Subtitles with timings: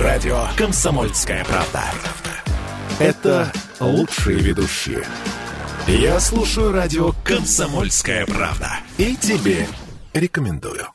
[0.00, 1.84] радио «Комсомольская правда».
[2.98, 5.04] Это лучшие ведущие.
[5.86, 8.78] Я слушаю радио «Комсомольская правда».
[8.96, 9.66] И тебе
[10.14, 10.86] рекомендую.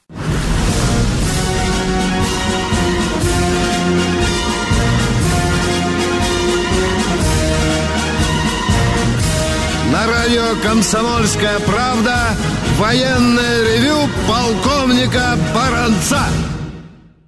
[9.92, 12.36] На радио «Комсомольская правда»
[12.78, 16.24] военное ревю полковника Баранца.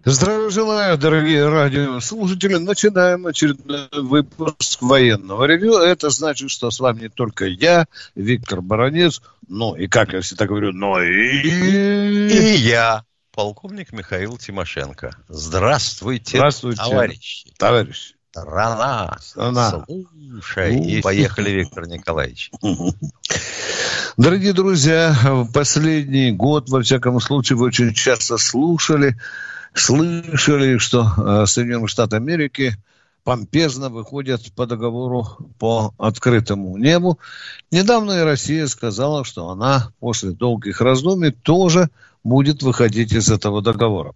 [0.09, 2.55] Здравия желаю, дорогие радиослушатели.
[2.55, 5.79] Начинаем очередной выпуск военного ревю.
[5.79, 10.45] Это значит, что с вами не только я, Виктор Баранец, но и, как я всегда
[10.45, 11.41] говорю, но и...
[12.29, 13.03] И я,
[13.33, 15.13] полковник Михаил Тимошенко.
[15.27, 17.53] Здравствуйте, Здравствуйте, товарищи.
[17.57, 18.15] товарищи.
[18.31, 19.83] Страна, Страна.
[19.85, 20.79] слушай.
[20.85, 22.51] И поехали, Виктор Николаевич.
[24.15, 29.17] Дорогие друзья, в последний год, во всяком случае, вы очень часто слушали,
[29.79, 32.75] слышали, что э, Соединенные Штаты Америки
[33.23, 37.19] помпезно выходят по договору по открытому небу.
[37.71, 41.89] Недавно и Россия сказала, что она после долгих раздумий тоже
[42.23, 44.13] будет выходить из этого договора.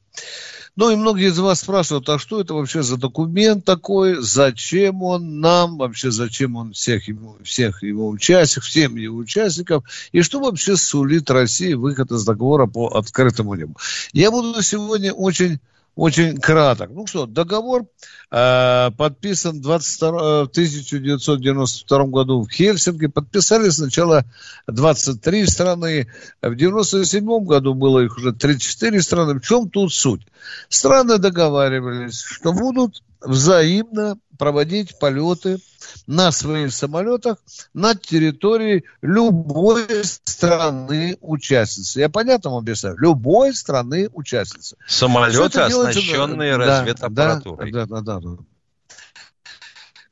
[0.77, 5.41] Ну и многие из вас спрашивают, а что это вообще за документ такой, зачем он
[5.41, 10.77] нам, вообще зачем он всех его, всех его участников, всем его участникам, и что вообще
[10.77, 13.75] сулит России выход из договора по открытому небу.
[14.13, 15.59] Я буду сегодня очень
[15.95, 16.89] очень краток.
[16.91, 17.85] Ну что, договор
[18.31, 23.07] э, подписан 22, э, в 1992 году в Хельсинки.
[23.07, 24.23] Подписали сначала
[24.67, 26.07] 23 страны.
[26.41, 29.33] В 1997 году было их уже 34 страны.
[29.35, 30.21] В чем тут суть?
[30.69, 35.59] Страны договаривались, что будут взаимно проводить полеты
[36.07, 37.37] на своих самолетах
[37.75, 41.99] на территории любой страны участницы.
[41.99, 42.97] Я понятно вам объясняю?
[42.97, 44.77] Любой страны участницы.
[44.87, 47.71] Самолеты, оснащенные да, разведаппаратурой.
[47.71, 48.37] Да, да, да, да.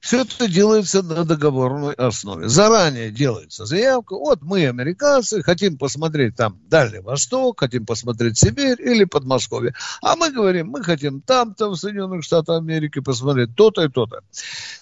[0.09, 2.49] Все это делается на договорной основе.
[2.49, 4.15] Заранее делается заявка.
[4.15, 9.75] Вот мы, американцы, хотим посмотреть там Дальний Восток, хотим посмотреть Сибирь или Подмосковье.
[10.01, 14.21] А мы говорим, мы хотим там-то в Соединенных Штатах Америки посмотреть то-то и то-то.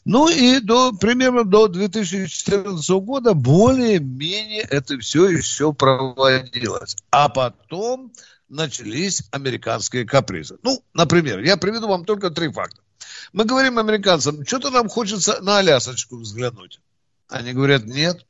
[0.05, 6.95] Ну и до, примерно до 2014 года более-менее это все еще проводилось.
[7.11, 8.13] А потом
[8.47, 10.57] начались американские капризы.
[10.63, 12.79] Ну, например, я приведу вам только три факта.
[13.33, 16.79] Мы говорим американцам, что-то нам хочется на Алясочку взглянуть.
[17.29, 18.25] Они говорят, нет,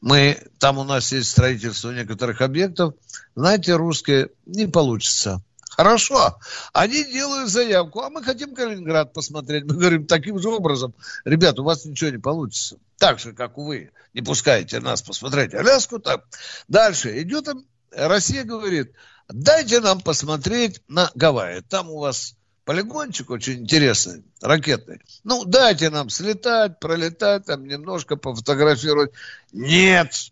[0.00, 2.94] мы, там у нас есть строительство некоторых объектов.
[3.34, 5.42] Знаете, русские, не получится.
[5.70, 6.38] Хорошо.
[6.72, 9.64] Они делают заявку, а мы хотим Калининград посмотреть.
[9.64, 10.94] Мы говорим таким же образом.
[11.24, 12.76] Ребят, у вас ничего не получится.
[12.98, 15.98] Так же, как вы не пускаете нас посмотреть Аляску.
[15.98, 16.24] Так.
[16.68, 17.48] Дальше идет
[17.92, 18.92] Россия говорит,
[19.28, 21.60] дайте нам посмотреть на Гавайи.
[21.60, 22.34] Там у вас
[22.70, 25.00] полигончик очень интересный, ракетный.
[25.24, 29.10] Ну, дайте нам слетать, пролетать, там немножко пофотографировать.
[29.50, 30.30] Нет.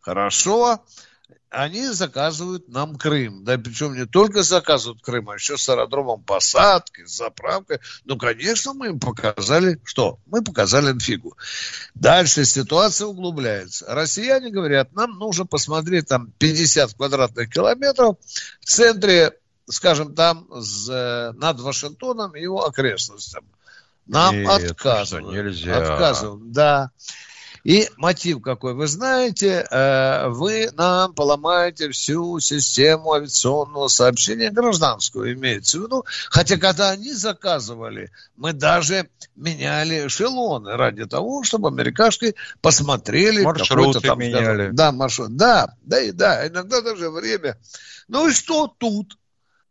[0.00, 0.84] Хорошо.
[1.50, 3.44] Они заказывают нам Крым.
[3.44, 7.78] Да, причем не только заказывают Крым, а еще с аэродромом посадки, с заправкой.
[8.04, 10.18] Ну, конечно, мы им показали, что?
[10.26, 11.36] Мы показали инфигу.
[11.94, 13.86] Дальше ситуация углубляется.
[13.86, 18.16] Россияне говорят, нам нужно посмотреть там 50 квадратных километров
[18.58, 19.38] в центре
[19.70, 23.44] скажем, там с, э, над Вашингтоном и его окрестностям.
[24.06, 25.34] Нам Нет, отказывают.
[25.34, 25.76] Нельзя.
[25.76, 26.90] Отказывают, да.
[27.64, 28.72] И мотив какой?
[28.72, 36.04] Вы знаете, э, вы нам поломаете всю систему авиационного сообщения гражданскую, имеется в виду.
[36.30, 43.42] Хотя, когда они заказывали, мы даже меняли эшелоны ради того, чтобы американцы посмотрели.
[43.42, 44.70] Маршруты там, меняли.
[44.72, 45.36] Да, маршрут.
[45.36, 46.46] Да, да и да.
[46.48, 47.58] Иногда даже время.
[48.06, 49.18] Ну и что тут?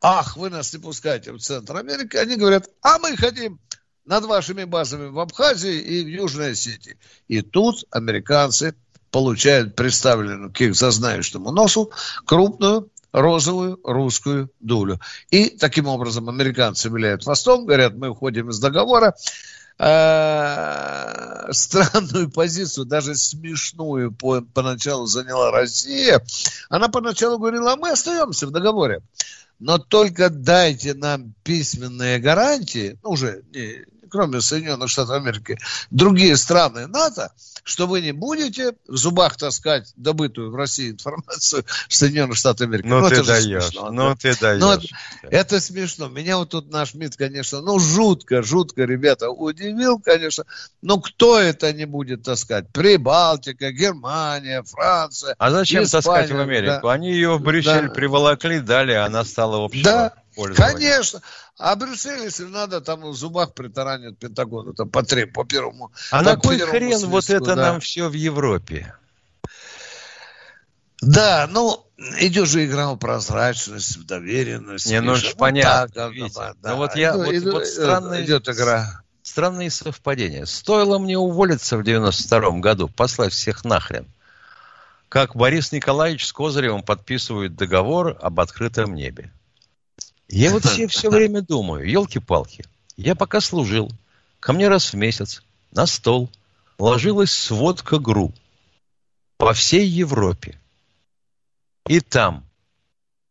[0.02, 3.60] Ах, вы нас не пускаете в Центр Америки, они говорят, а мы хотим
[4.06, 6.98] над вашими базами в Абхазии и в Южной Осетии.
[7.28, 8.74] И тут американцы
[9.12, 11.92] получают представленную к их зазнающему носу
[12.26, 15.00] крупную розовую русскую дулю.
[15.30, 19.16] И таким образом американцы виляют хвостом, говорят, мы уходим из договора.
[19.80, 26.24] Э, странную позицию, даже смешную по, поначалу заняла Россия.
[26.70, 29.02] Она поначалу говорила, а мы остаемся в договоре
[29.60, 35.58] но только дайте нам письменные гарантии, ну, уже не, кроме Соединенных Штатов Америки,
[35.92, 37.32] другие страны НАТО,
[37.64, 42.88] что вы не будете в зубах таскать добытую в России информацию в Соединенных Штатах Америки.
[42.88, 44.16] Ну, ну ты даешь, смешно, ну, да.
[44.16, 44.62] ты даешь.
[44.62, 44.88] Ну, это,
[45.24, 46.08] это смешно.
[46.08, 50.46] Меня вот тут наш МИД, конечно, ну, жутко, жутко, ребята, удивил, конечно.
[50.82, 52.70] Но кто это не будет таскать?
[52.70, 56.88] Прибалтика, Германия, Франция, А зачем Испания, таскать в Америку?
[56.88, 56.94] Да.
[56.94, 57.94] Они ее в Брюссель да.
[57.94, 59.84] приволокли, дали, а она стала общего.
[59.84, 60.14] Да,
[60.56, 61.22] Конечно.
[61.58, 65.92] А Брюссель, если надо, там в зубах притаранят Пентагону, там по, три, по первому.
[66.12, 67.56] А на кой хрен списку, вот это да.
[67.56, 68.94] нам все в Европе?
[71.02, 71.86] Да, ну,
[72.20, 74.90] идет же игра в прозрачность, в доверенность.
[74.90, 75.88] Не, ну, же понятно.
[75.94, 76.76] Так, да, да.
[76.76, 79.02] вот я, иду, вот, иду, вот странная, идет игра.
[79.24, 80.46] Странные совпадения.
[80.46, 84.08] Стоило мне уволиться в 92 году, послать всех нахрен.
[85.10, 89.32] Как Борис Николаевич с Козыревым подписывают договор об открытом небе.
[90.30, 92.66] Я вот все, все время думаю, елки-палки,
[92.98, 93.92] я пока служил,
[94.40, 95.42] ко мне раз в месяц
[95.72, 96.30] на стол
[96.78, 98.34] ложилась сводка ГРУ
[99.38, 100.60] по всей Европе.
[101.88, 102.48] И там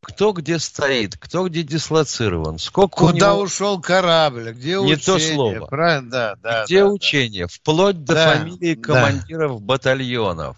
[0.07, 3.41] кто где стоит, кто где дислоцирован, сколько Куда него...
[3.41, 4.97] ушел корабль, где учение.
[4.97, 5.67] Не то слово.
[5.67, 6.65] Правильно, да, да.
[6.65, 7.53] Где да, учение, да.
[7.53, 9.65] вплоть до да, фамилии командиров да.
[9.65, 10.57] батальонов.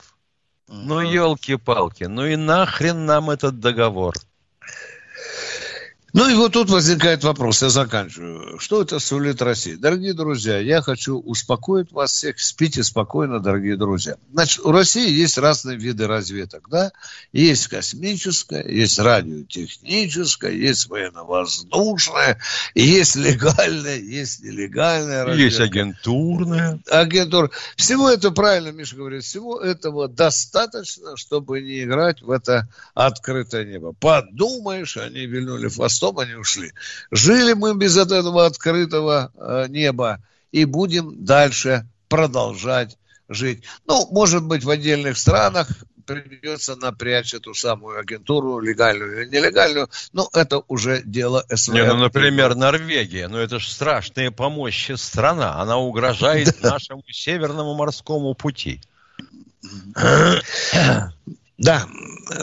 [0.69, 4.15] Ну, елки-палки, ну и нахрен нам этот договор?
[6.15, 8.59] Ну и вот тут возникает вопрос, я заканчиваю.
[8.59, 9.75] Что это сулит России?
[9.75, 12.41] Дорогие друзья, я хочу успокоить вас всех.
[12.41, 14.17] Спите спокойно, дорогие друзья.
[14.33, 16.93] Значит, у России есть разные виды разведок, да?
[17.33, 22.41] Есть космическая, есть радиотехническая, есть военно-воздушная,
[22.75, 25.45] есть легальная, есть нелегальная разведка.
[25.45, 26.81] Есть агентурная.
[26.91, 27.51] Агентур.
[27.77, 33.93] Всего этого, правильно Миша говорит, всего этого достаточно, чтобы не играть в это открытое небо.
[33.93, 36.73] Подумаешь, они вильнули фасад хвостом они ушли.
[37.11, 40.21] Жили мы без этого открытого э, неба
[40.53, 42.97] и будем дальше продолжать
[43.29, 43.65] жить.
[43.87, 45.69] Ну, может быть, в отдельных странах
[46.07, 51.75] придется напрячь эту самую агентуру, легальную или нелегальную, но это уже дело СВР.
[51.75, 58.33] Не, ну, например, Норвегия, ну это же страшная помощь страна, она угрожает нашему северному морскому
[58.35, 58.81] пути.
[61.59, 61.89] Да,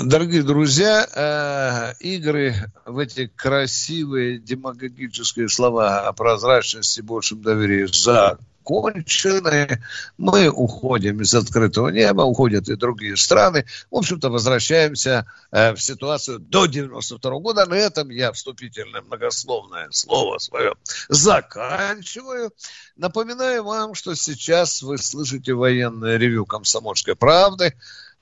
[0.04, 2.54] дорогие друзья, э, игры
[2.84, 9.82] в эти красивые демагогические слова о прозрачности и большем доверии закончены.
[10.18, 13.66] Мы уходим из открытого неба, уходят и другие страны.
[13.90, 17.66] В общем-то, возвращаемся э, в ситуацию до 92 года.
[17.66, 20.74] На этом я вступительное многословное слово свое
[21.08, 22.52] заканчиваю.
[22.98, 27.76] Напоминаю вам, что сейчас вы слышите военное ревю «Комсомольской правды»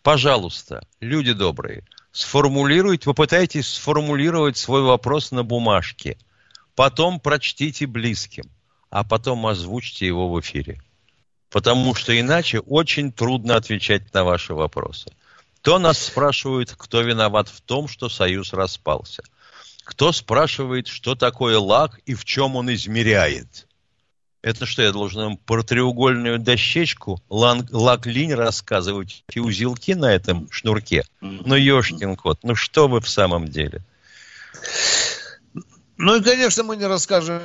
[0.04, 6.18] пожалуйста, люди добрые, сформулируйте, попытайтесь сформулировать свой вопрос на бумажке.
[6.76, 8.46] Потом прочтите близким,
[8.90, 10.82] а потом озвучьте его в эфире.
[11.50, 15.12] Потому что иначе очень трудно отвечать на ваши вопросы.
[15.62, 19.24] Кто нас спрашивает, кто виноват в том, что Союз распался?
[19.84, 23.68] Кто спрашивает, что такое лак и в чем он измеряет?
[24.44, 31.06] Это что, я должен им про треугольную дощечку, лак-линь рассказывать и узелки на этом шнурке?
[31.22, 33.82] Ну, ешкин кот, ну что вы в самом деле?
[35.96, 37.42] Ну и, конечно, мы не расскажем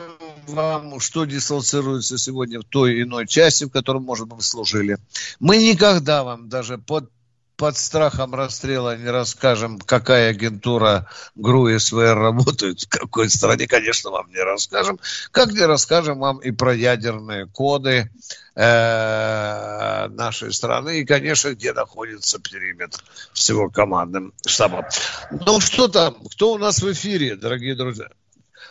[0.48, 4.98] вам, что дислоцируется сегодня в той иной части, в которой, может быть, служили.
[5.38, 7.12] Мы никогда вам даже под
[7.58, 14.10] под страхом расстрела не расскажем, какая агентура ГРУ и СВР работает в какой стране, конечно,
[14.10, 15.00] вам не расскажем.
[15.32, 18.10] Как не расскажем вам и про ядерные коды
[18.54, 23.02] э, нашей страны, и, конечно, где находится периметр
[23.32, 24.84] всего командным штабом.
[25.32, 26.14] Ну, что там?
[26.30, 28.08] Кто у нас в эфире, дорогие друзья?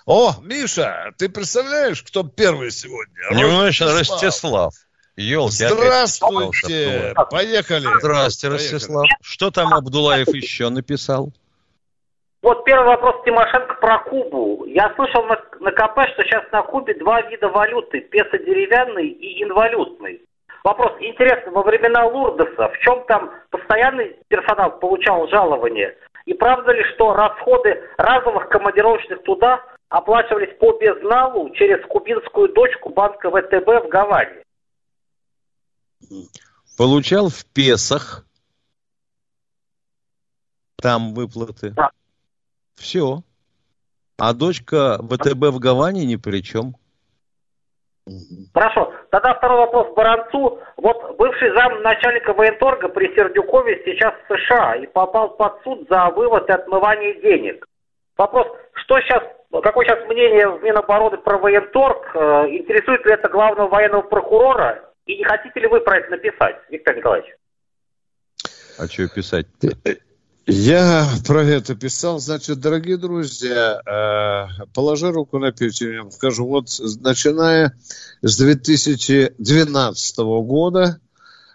[0.06, 3.36] О, Миша, ты представляешь, кто первый сегодня?
[3.36, 4.74] Немножко Ростислав.
[5.18, 7.16] Елки, Здравствуйте!
[7.32, 7.88] Поехали!
[8.00, 9.06] Здравствуйте, Ростислав.
[9.24, 11.30] Что там Абдулаев еще написал?
[12.44, 14.64] Вот первый вопрос Тимошенко про Кубу.
[14.68, 18.02] Я слышал на, на КП, что сейчас на Кубе два вида валюты.
[18.02, 20.22] Песо деревянный и инвалютный.
[20.64, 20.94] Вопрос.
[21.00, 25.96] Интересно, во времена Лурдеса в чем там постоянный персонал получал жалование?
[26.26, 33.32] И правда ли, что расходы разовых командировочных туда оплачивались по безналу через кубинскую дочку банка
[33.32, 34.44] ВТБ в Гаване?
[36.78, 38.26] Получал в Песах.
[40.82, 41.72] Там выплаты.
[41.72, 41.90] Да.
[42.76, 43.24] Все.
[44.18, 46.76] А дочка ВТБ в Гаване ни при чем.
[48.54, 48.94] Хорошо.
[49.10, 50.60] Тогда второй вопрос Баранцу.
[50.78, 56.10] Вот бывший зам начальника военторга при Сердюкове сейчас в США и попал под суд за
[56.10, 57.66] вывод и отмывание денег.
[58.18, 59.24] Вопрос, что сейчас,
[59.64, 62.12] какое сейчас мнение в Минобороны про военторг?
[62.16, 64.87] Э, интересует ли это главного военного прокурора?
[65.08, 67.34] И не хотите ли вы про это написать, Виктор Николаевич?
[68.78, 69.48] А что писать
[70.46, 72.20] Я про это писал.
[72.20, 76.68] Значит, дорогие друзья, э, положи руку на печень, скажу, вот
[77.02, 77.74] начиная
[78.22, 81.00] с 2012 года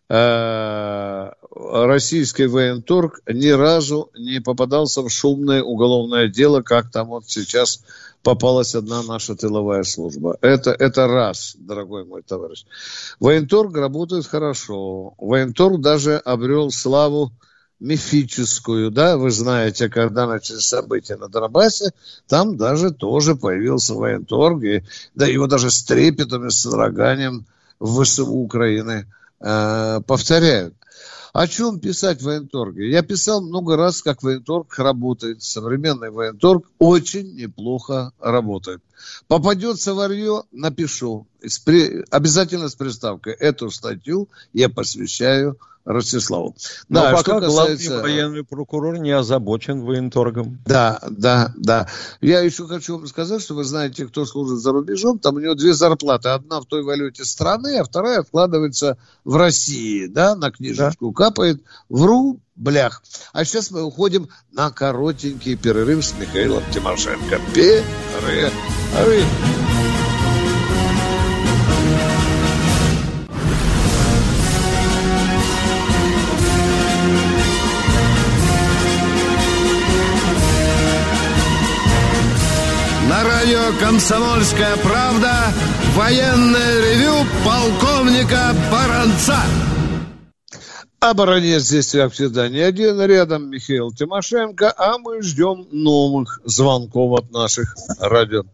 [0.09, 7.85] э, российский военторг ни разу не попадался в шумное уголовное дело, как там вот сейчас
[8.23, 10.39] попалась одна наша тыловая служба.
[10.41, 12.65] Это, это раз, дорогой мой товарищ.
[13.21, 15.15] Военторг работает хорошо.
[15.19, 17.33] Военторг даже обрел славу
[17.83, 21.93] мифическую, да, вы знаете, когда начались события на Донбассе,
[22.29, 24.85] там даже тоже появился военторг, и,
[25.17, 27.45] да, его даже с трепетом и с содроганием
[27.81, 30.75] в ВСУ Украины э, повторяют.
[31.33, 32.91] О чем писать в военторге?
[32.91, 35.43] Я писал много раз, как военторг работает.
[35.43, 38.83] Современный военторг очень неплохо работает.
[39.29, 41.27] Попадется варье, напишу.
[42.11, 43.33] Обязательно с приставкой.
[43.33, 46.55] Эту статью я посвящаю Ростиславу.
[46.89, 47.89] Но да, пока касается...
[47.89, 50.59] главный военный прокурор не озабочен военторгом.
[50.65, 51.89] Да, да, да.
[52.21, 55.55] Я еще хочу вам сказать, что вы знаете, кто служит за рубежом, там у него
[55.55, 56.29] две зарплаты.
[56.29, 61.25] Одна в той валюте страны, а вторая откладывается в России, да, на книжечку да.
[61.25, 63.03] капает в рублях.
[63.33, 67.41] А сейчас мы уходим на коротенький перерыв с Михаилом Тимошенко.
[67.55, 68.53] Перерыв.
[83.93, 85.53] «Комсомольская правда»
[85.95, 89.37] военное ревю полковника Баранца.
[90.99, 93.03] А баронец здесь, как всегда, не один.
[93.03, 98.45] Рядом Михаил Тимошенко, а мы ждем новых звонков от наших радио.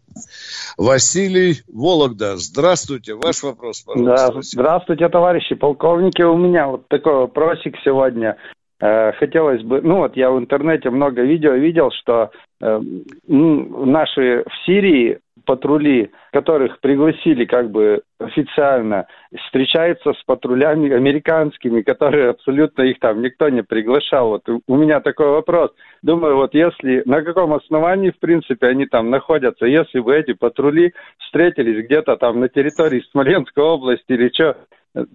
[0.77, 3.13] Василий Вологда, здравствуйте.
[3.13, 4.33] Ваш вопрос, пожалуйста.
[4.33, 6.21] Да, здравствуйте, товарищи полковники.
[6.21, 8.35] У меня вот такой вопросик сегодня.
[8.81, 12.31] Э, хотелось бы, ну вот я в интернете много видео видел, что
[12.61, 12.81] э,
[13.27, 22.83] наши в Сирии патрули, которых пригласили как бы официально, встречаются с патрулями американскими, которые абсолютно
[22.83, 24.29] их там никто не приглашал.
[24.29, 25.71] Вот у меня такой вопрос.
[26.03, 30.93] Думаю, вот если, на каком основании, в принципе, они там находятся, если бы эти патрули
[31.17, 34.55] встретились где-то там на территории Смоленской области или что,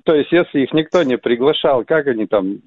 [0.05, 2.59] то есть, если их никто не приглашал, как они там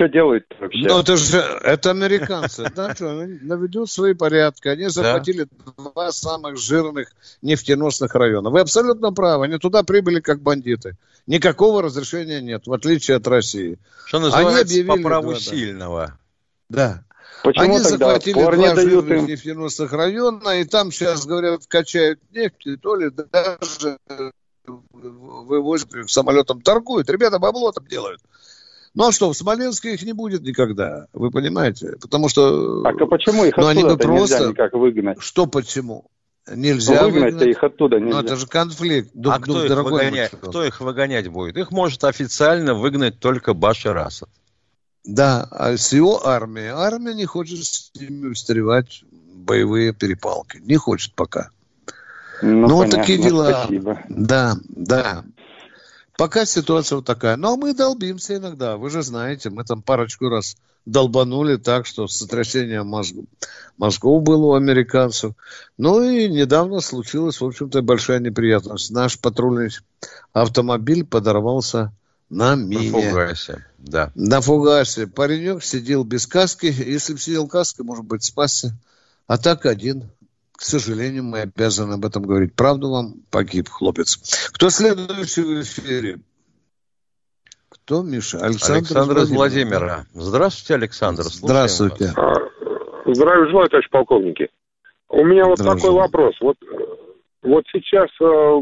[0.00, 0.88] что делают вообще?
[0.88, 4.68] Ну, это же, это американцы, да, что, наведут свои порядки.
[4.68, 5.72] Они захватили да.
[5.76, 8.48] два самых жирных нефтеносных района.
[8.48, 10.96] Вы абсолютно правы, они туда прибыли как бандиты.
[11.26, 13.78] Никакого разрешения нет, в отличие от России.
[14.06, 16.18] Что называется, они по праву два, сильного.
[16.70, 17.04] Да.
[17.44, 19.26] Почему Они захватили два жирных им...
[19.26, 23.98] нефтеносных района, и там сейчас, говорят, качают нефть, и то ли даже
[24.92, 27.10] вывозят самолетом торгуют.
[27.10, 28.20] Ребята бабло там делают.
[28.94, 31.96] Ну а что, в Смоленске их не будет никогда, вы понимаете?
[32.00, 32.82] Потому что...
[32.82, 34.38] Так а почему их ну, они бы просто...
[34.38, 35.20] нельзя никак выгнать?
[35.20, 36.06] Что почему?
[36.52, 37.46] Нельзя ну, выгнать.
[37.46, 38.20] их оттуда нельзя.
[38.20, 39.10] Ну, это же конфликт.
[39.14, 41.56] Дух, а дух, кто, их выгонять, кто их выгонять будет?
[41.56, 44.28] Их может официально выгнать только Башар Асад.
[45.04, 46.68] Да, а с его армией.
[46.68, 50.58] Армия не хочет с ними встревать боевые перепалки.
[50.58, 51.50] Не хочет пока.
[52.42, 53.64] Ну, ну вот такие дела.
[53.64, 54.00] Спасибо.
[54.08, 55.24] Да, да.
[56.20, 57.36] Пока ситуация вот такая.
[57.36, 58.76] Но мы долбимся иногда.
[58.76, 63.24] Вы же знаете, мы там парочку раз долбанули так, что сотрясение мозгов,
[63.78, 65.32] мозгов было у американцев.
[65.78, 68.90] Ну и недавно случилась, в общем-то, большая неприятность.
[68.90, 69.70] Наш патрульный
[70.34, 71.90] автомобиль подорвался
[72.28, 72.90] на мине.
[72.90, 74.12] На фугасе, да.
[74.14, 75.06] На фугасе.
[75.06, 76.66] Паренек сидел без каски.
[76.66, 78.76] Если бы сидел каской, может быть, спасся.
[79.26, 80.10] А так один
[80.60, 82.54] к сожалению, мы обязаны об этом говорить.
[82.54, 84.50] Правду вам погиб хлопец.
[84.52, 86.18] Кто следующий в эфире?
[87.70, 88.40] Кто, Миша?
[88.44, 90.04] Александр, Александр из Владимира.
[90.12, 91.22] Здравствуйте, Александр.
[91.22, 92.12] Здравствуйте.
[92.14, 92.34] А,
[93.06, 94.50] здравия желаю, товарищ полковники.
[95.08, 96.34] У меня вот Здравия такой вопрос.
[96.42, 96.58] Вот,
[97.42, 98.60] вот сейчас э,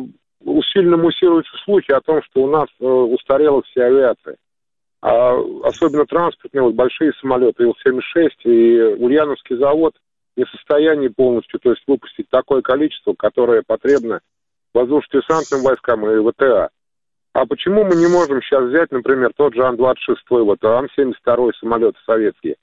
[0.73, 4.37] сильно муссируются слухи о том, что у нас э, устарела вся авиация.
[5.03, 9.95] А, особенно транспортные, вот большие самолеты Ил-76 и Ульяновский завод–
[10.39, 14.21] не в состоянии полностью, то есть выпустить такое количество, которое потребно
[14.73, 16.71] воздушно-десантным войскам и ВТА.
[17.35, 22.57] А почему мы не можем сейчас взять, например, тот же Ан-26, вот Ан-72 самолет советские,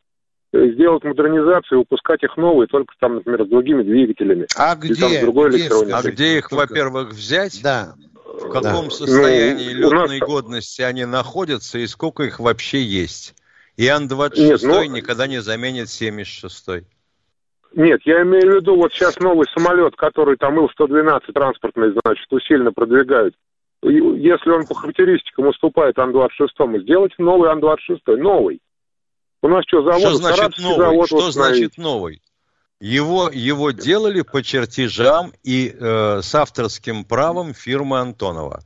[0.53, 4.48] сделать модернизацию и выпускать их новые, только там, например, с другими двигателями.
[4.55, 4.96] А где?
[4.96, 7.62] там другой где а где их, во-первых, взять?
[7.62, 7.94] Да.
[8.25, 8.91] В каком да.
[8.91, 10.27] состоянии ну, летной нас...
[10.27, 13.36] годности они находятся и сколько их вообще есть?
[13.75, 14.84] И Ан-26 ну...
[14.86, 16.86] никогда не заменит 76-й.
[17.75, 22.72] Нет, я имею в виду, вот сейчас новый самолет, который там Ил-112 транспортный, значит, усиленно
[22.72, 23.36] продвигают.
[23.84, 28.62] Если он по характеристикам уступает Ан-26, сделать новый Ан-26, новый.
[29.41, 30.00] У нас что, завод?
[30.00, 30.77] Что значит новый?
[30.77, 32.22] Завод что значит новый?
[32.79, 38.62] Его, его делали по чертежам и э, с авторским правом фирмы Антонова.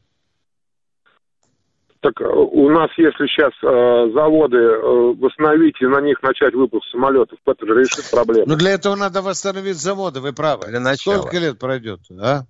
[2.02, 6.88] Так э, у нас, если сейчас э, заводы э, восстановить и на них начать выпуск
[6.92, 8.46] самолетов, это же решит проблему.
[8.48, 10.68] Но для этого надо восстановить заводы, вы правы.
[10.68, 11.18] Для начала.
[11.18, 12.44] Сколько лет пройдет, а?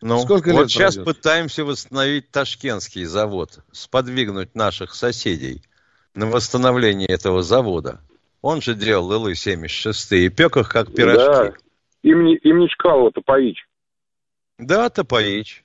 [0.00, 1.16] Ну, Сколько вот лет сейчас пройдет?
[1.16, 5.62] пытаемся восстановить Ташкентский завод, сподвигнуть наших соседей
[6.14, 8.00] на восстановление этого завода.
[8.42, 10.92] Он же делал Илы-76 и пек их как Да.
[10.92, 11.58] пирожки.
[12.02, 13.22] Им не, им не Чкалова-то.
[14.58, 15.63] Да, Топаич.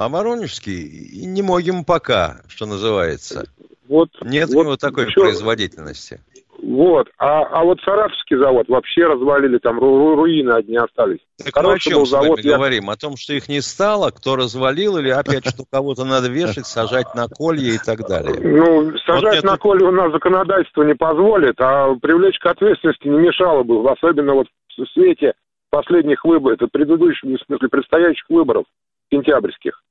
[0.00, 3.44] А Воронежский не могим пока, что называется.
[3.86, 6.22] Вот, Нет у вот него такой чё- производительности.
[6.62, 7.08] Вот.
[7.18, 11.18] А, а вот Саратовский завод вообще развалили, там ру- ру- руины одни остались.
[11.36, 12.88] Так мы о Хороший чем был с завод, я- говорим?
[12.88, 17.14] О том, что их не стало, кто развалил, или опять, что кого-то надо вешать, сажать
[17.14, 18.40] на колье и так далее?
[18.40, 23.18] Ну, сажать это- на коле у нас законодательство не позволит, а привлечь к ответственности не
[23.18, 24.46] мешало бы, особенно вот
[24.78, 25.34] в свете
[25.68, 28.64] последних выборов, это предыдущих, в смысле, предстоящих выборов,
[29.12, 29.82] сентябрьских.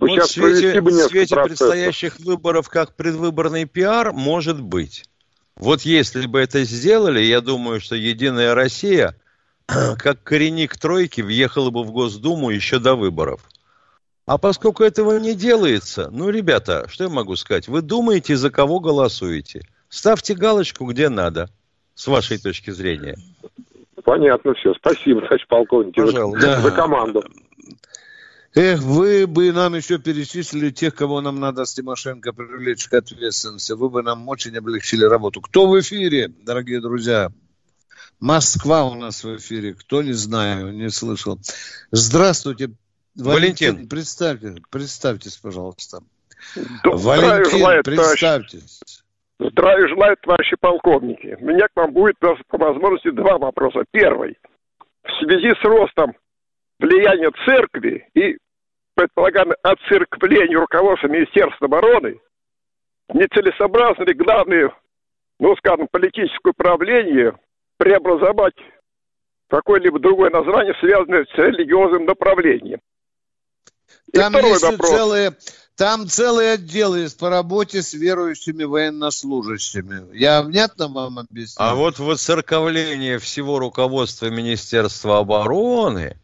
[0.00, 1.68] Вот Сейчас в свете, бы в свете процессов.
[1.68, 5.04] предстоящих выборов как предвыборный пиар, может быть.
[5.56, 9.14] Вот если бы это сделали, я думаю, что «Единая Россия»,
[9.66, 13.42] как коренник тройки, въехала бы в Госдуму еще до выборов.
[14.24, 17.68] А поскольку этого не делается, ну, ребята, что я могу сказать?
[17.68, 19.62] Вы думаете, за кого голосуете.
[19.88, 21.50] Ставьте галочку где надо,
[21.94, 23.18] с вашей точки зрения.
[24.04, 24.74] Понятно все.
[24.74, 26.60] Спасибо, товарищ полковник, за, Пожалуйста.
[26.60, 27.24] за команду.
[28.54, 33.72] Эх, вы бы нам еще перечислили тех, кого нам надо с Тимошенко привлечь к ответственности.
[33.72, 35.40] Вы бы нам очень облегчили работу.
[35.40, 37.30] Кто в эфире, дорогие друзья?
[38.20, 39.72] Москва у нас в эфире.
[39.72, 41.38] Кто не знаю, не слышал.
[41.92, 42.72] Здравствуйте.
[43.16, 43.88] Валентин.
[43.88, 46.00] Представьте, представьтесь, пожалуйста.
[46.54, 48.80] Здравия Валентин, желаю, товарищ, представьтесь.
[49.38, 51.38] здравия желаю, товарищи полковники.
[51.40, 53.84] У меня к вам будет по возможности два вопроса.
[53.90, 54.36] Первый.
[55.04, 56.14] В связи с ростом
[56.82, 58.36] влияния церкви и
[58.94, 62.20] предполагаемое отцерквление руководства Министерства обороны,
[63.14, 64.74] нецелесообразно ли главное,
[65.38, 67.34] ну, скажем, политическое управление
[67.78, 68.56] преобразовать
[69.48, 72.80] в какое-либо другое название, связанное с религиозным направлением?
[74.12, 74.90] И Там второй есть вопрос.
[74.90, 75.36] целые,
[75.76, 80.16] там целый отдел есть по работе с верующими военнослужащими.
[80.16, 81.66] Я внятно вам объяснил?
[81.66, 86.16] А вот воцерковление всего руководства Министерства обороны,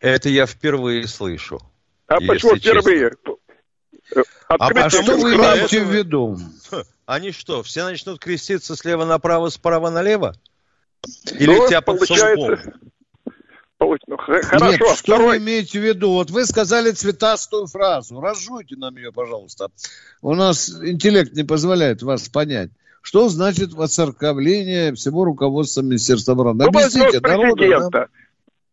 [0.00, 1.60] это я впервые слышу.
[2.06, 3.12] А почему впервые?
[4.14, 6.38] Э, А что вы имеете в виду?
[7.06, 10.34] Они что, все начнут креститься слева направо, справа налево?
[11.38, 12.72] Или Ну, тебя под получается,
[13.80, 15.38] ну, Хорошо, Нет, что второй.
[15.38, 16.10] вы имеете в виду?
[16.10, 18.20] Вот вы сказали цветастую фразу.
[18.20, 19.68] Разжуйте нам ее, пожалуйста.
[20.20, 22.70] У нас интеллект не позволяет вас понять.
[23.02, 26.64] Что значит воцерковление всего руководства Министерства обороны?
[26.64, 27.90] Ну, Объясните народу.
[27.90, 28.06] да?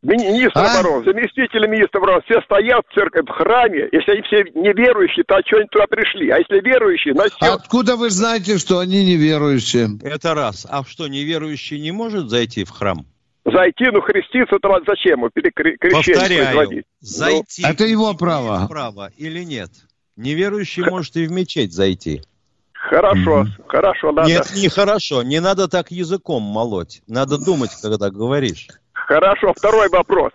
[0.05, 0.79] Министр А?
[0.79, 3.89] обороны, заместитель министра обороны, все стоят в церкви, в храме.
[3.91, 6.29] Если они все неверующие, то что они туда пришли?
[6.29, 9.89] А если верующие, на стен- Откуда вы знаете, что они неверующие?
[10.03, 10.67] Это раз.
[10.69, 13.05] А что, неверующий не может зайти в храм?
[13.45, 15.29] зайти, ну, хреститься, то зачем?
[15.29, 16.85] перекрещение Повторяю, производить.
[16.99, 17.63] зайти.
[17.63, 18.65] Это его право.
[18.67, 19.69] право или нет?
[20.15, 22.21] Неверующий может и в мечеть зайти.
[22.23, 24.27] Ну, хорошо, хорошо, надо.
[24.27, 25.23] Нет, нехорошо.
[25.23, 27.01] Не надо так языком молоть.
[27.07, 28.67] Надо думать, когда говоришь.
[29.07, 30.31] Хорошо, второй вопрос.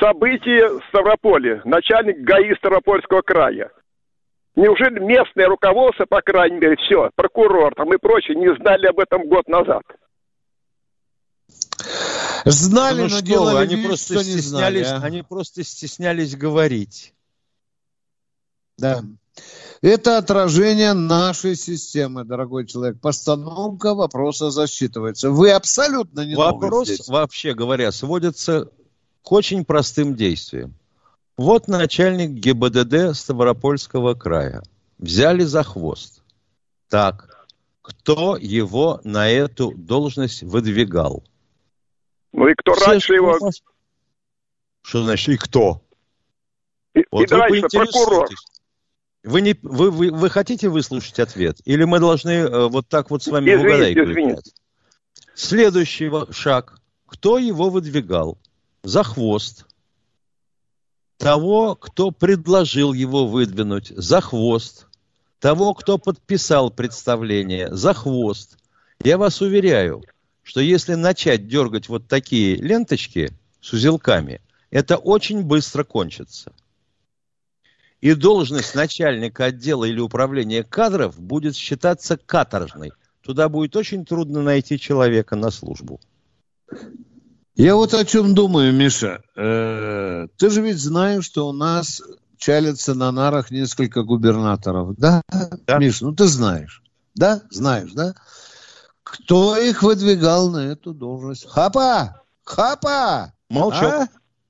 [0.00, 1.60] События в Ставрополе.
[1.64, 3.70] Начальник ГАИ Ставропольского края.
[4.56, 9.28] Неужели местное руководство, по крайней мере, все, прокурор там и прочее, не знали об этом
[9.28, 9.82] год назад?
[12.44, 14.82] Знали, Ну но что делали они вид, просто что не знали.
[14.82, 14.96] а.
[15.02, 17.14] они просто стеснялись говорить.
[18.78, 19.00] Да.
[19.82, 23.00] Это отражение нашей системы, дорогой человек.
[23.00, 25.30] Постановка вопроса засчитывается.
[25.30, 27.08] Вы абсолютно не Вопрос, здесь.
[27.08, 28.70] вообще говоря, сводится
[29.22, 30.74] к очень простым действиям.
[31.36, 34.62] Вот начальник ГИБДД Ставропольского края.
[34.98, 36.22] Взяли за хвост.
[36.88, 37.48] Так,
[37.82, 41.24] кто его на эту должность выдвигал?
[42.32, 43.36] Ну и кто Все раньше его...
[44.82, 45.82] Что значит и кто?
[46.94, 48.28] И, и Вот вы дальше прокурор.
[49.24, 51.60] Вы, не, вы, вы, вы хотите выслушать ответ?
[51.64, 54.50] Или мы должны э, вот так вот с вами в Извините, угадайку извините.
[55.34, 56.80] Следующий шаг.
[57.06, 58.38] Кто его выдвигал?
[58.82, 59.66] За хвост.
[61.18, 64.86] Того, кто предложил его выдвинуть, за хвост.
[65.38, 68.56] Того, кто подписал представление, за хвост.
[69.04, 70.02] Я вас уверяю,
[70.42, 76.52] что если начать дергать вот такие ленточки с узелками, это очень быстро кончится.
[78.02, 82.92] И должность начальника отдела или управления кадров будет считаться каторжной.
[83.22, 86.00] Туда будет очень трудно найти человека на службу.
[87.54, 89.22] Я вот о чем думаю, Миша.
[89.36, 92.02] Э, Ты же ведь знаешь, что у нас
[92.38, 94.96] чалится на нарах несколько губернаторов.
[94.96, 95.22] Да,
[95.66, 95.78] да.
[95.78, 96.82] Миш, ну ты знаешь.
[97.14, 98.14] Да, знаешь, да?
[99.04, 101.48] Кто их выдвигал на эту должность?
[101.48, 102.22] Хапа!
[102.42, 103.32] Хапа!
[103.48, 103.92] Молчок.
[103.92, 104.08] А?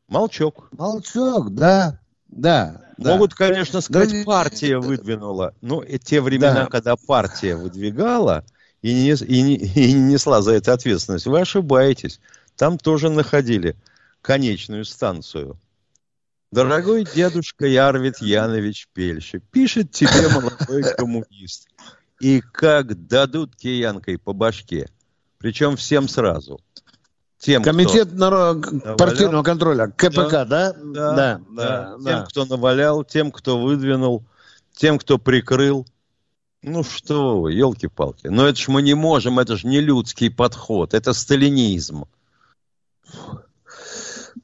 [0.08, 0.68] Молчок.
[0.72, 1.98] Молчок, да.
[2.32, 2.80] Да.
[2.96, 5.54] Могут, конечно, сказать, да, партия выдвинула.
[5.60, 6.66] Но те времена, да.
[6.66, 8.44] когда партия выдвигала
[8.80, 12.20] и не, и, не, и не несла за это ответственность, вы ошибаетесь.
[12.56, 13.76] Там тоже находили
[14.22, 15.58] конечную станцию.
[16.50, 21.68] Дорогой дедушка Ярвит Янович Пельщик, пишет тебе молодой коммунист.
[22.20, 24.88] И как дадут киянкой по башке.
[25.38, 26.60] Причем всем сразу.
[27.42, 30.44] Тем, Комитет кто навалял, партийного контроля, КПК, да?
[30.44, 31.94] Да, да, да, да.
[31.96, 32.26] Тем, да.
[32.26, 34.22] кто навалял, тем, кто выдвинул,
[34.72, 35.84] тем, кто прикрыл.
[36.62, 38.28] Ну что вы, елки-палки.
[38.28, 42.04] Но это ж мы не можем, это же не людский подход, это сталинизм.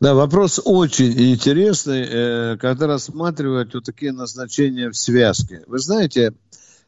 [0.01, 5.63] Да, вопрос очень интересный, э, когда рассматривают вот такие назначения в связке.
[5.69, 6.35] Вы знаете,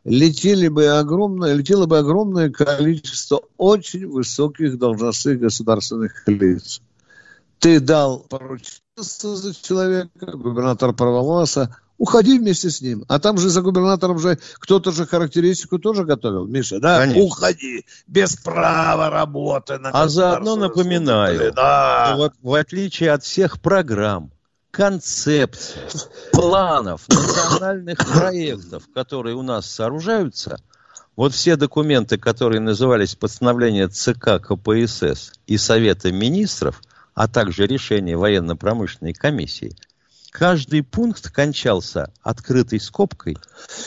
[0.04, 6.80] летели бы огромное, летело бы огромное количество очень высоких должностных государственных лиц.
[7.58, 13.04] Ты дал поручительство за человека, губернатор провалился, уходи вместе с ним.
[13.08, 17.00] А там же за губернатором же кто-то же характеристику тоже готовил, Миша, да?
[17.00, 17.22] Конечно.
[17.22, 19.78] Уходи, без права работы.
[19.78, 22.14] На а заодно напоминаю, да.
[22.16, 24.32] вот в отличие от всех программ,
[24.70, 25.82] концепций,
[26.32, 30.58] планов, национальных проектов, которые у нас сооружаются,
[31.16, 36.80] вот все документы, которые назывались постановление ЦК КПСС и Совета министров,
[37.14, 39.76] а также решение военно-промышленной комиссии–
[40.30, 43.36] Каждый пункт кончался открытой скобкой.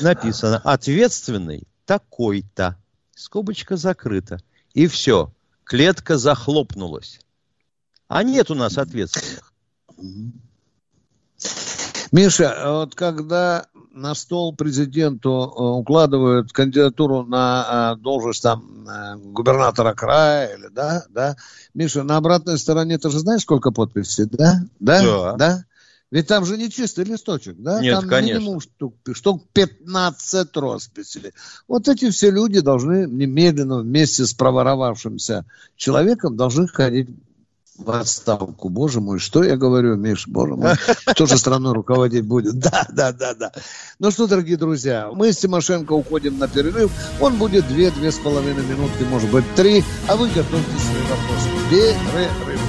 [0.02, 2.78] Написано «Ответственный такой-то».
[3.16, 4.40] Скобочка закрыта.
[4.74, 5.32] И все.
[5.64, 7.22] Клетка захлопнулась.
[8.10, 9.54] А нет у нас ответственных.
[12.12, 19.94] Миша, вот когда на стол президенту э, укладывают кандидатуру на э, должность там э, губернатора
[19.94, 21.36] края или да, да,
[21.74, 24.62] Миша, на обратной стороне ты же знаешь, сколько подписей, да?
[24.80, 25.02] Да?
[25.02, 25.34] Да.
[25.34, 25.66] да?
[26.14, 27.82] Ведь там же не чистый листочек, да?
[27.82, 28.40] Нет, там конечно.
[28.40, 31.34] минимум штук, штук 15 росписей.
[31.68, 37.10] Вот эти все люди должны немедленно вместе с проворовавшимся человеком должны ходить
[37.78, 38.70] в отставку.
[38.70, 40.74] Боже мой, что я говорю, Миш, боже мой,
[41.06, 42.60] кто же страной руководить будет?
[42.60, 43.52] Да, да, да, да.
[44.00, 46.92] Ну что, дорогие друзья, мы с Тимошенко уходим на перерыв.
[47.20, 49.84] Он будет две-две с половиной минутки, может быть, три.
[50.08, 51.50] А вы готовьте свои вопросы.
[51.70, 52.62] Перерыв.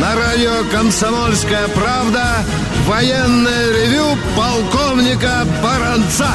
[0.00, 2.44] На радио «Комсомольская правда»
[2.86, 6.28] военное ревю полковника Баранца.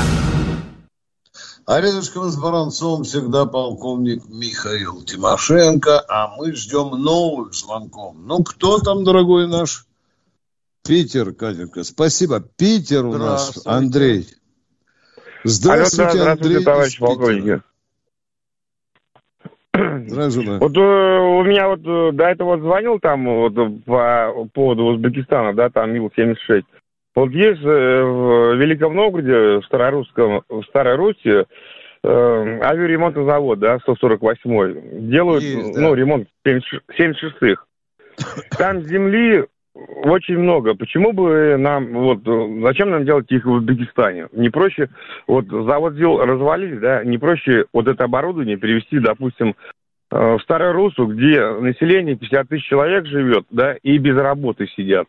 [1.65, 8.15] А рядышком с Баранцом всегда полковник Михаил Тимошенко, а мы ждем новых звонков.
[8.17, 9.85] Ну, кто там, дорогой наш?
[10.83, 11.83] Питер, Катенька.
[11.83, 12.39] Спасибо.
[12.39, 14.29] Питер у нас, Андрей.
[15.43, 17.63] Здравствуйте, Алло, да, здравствуйте Андрей товарищ полковник.
[20.07, 20.57] Здравствуйте.
[20.59, 23.53] Вот э, у меня вот э, до этого звонил там вот
[23.85, 26.63] по поводу Узбекистана, да, там Мил-76.
[27.15, 31.45] Вот есть э, в Великом Новгороде, в Старорусском, в Старой Руси, э,
[32.03, 35.01] авиаремонтный завод, да, 148-й.
[35.09, 35.81] Делают, есть, да.
[35.81, 37.63] ну, ремонт 76-х.
[38.57, 39.45] Там земли
[40.03, 40.75] очень много.
[40.75, 42.19] Почему бы нам, вот,
[42.63, 44.27] зачем нам делать их в Узбекистане?
[44.31, 44.89] Не проще,
[45.27, 49.55] вот, завод сделал, развалить, да, не проще вот это оборудование перевести, допустим,
[50.11, 55.07] э, в Старую Русу, где население 50 тысяч человек живет, да, и без работы сидят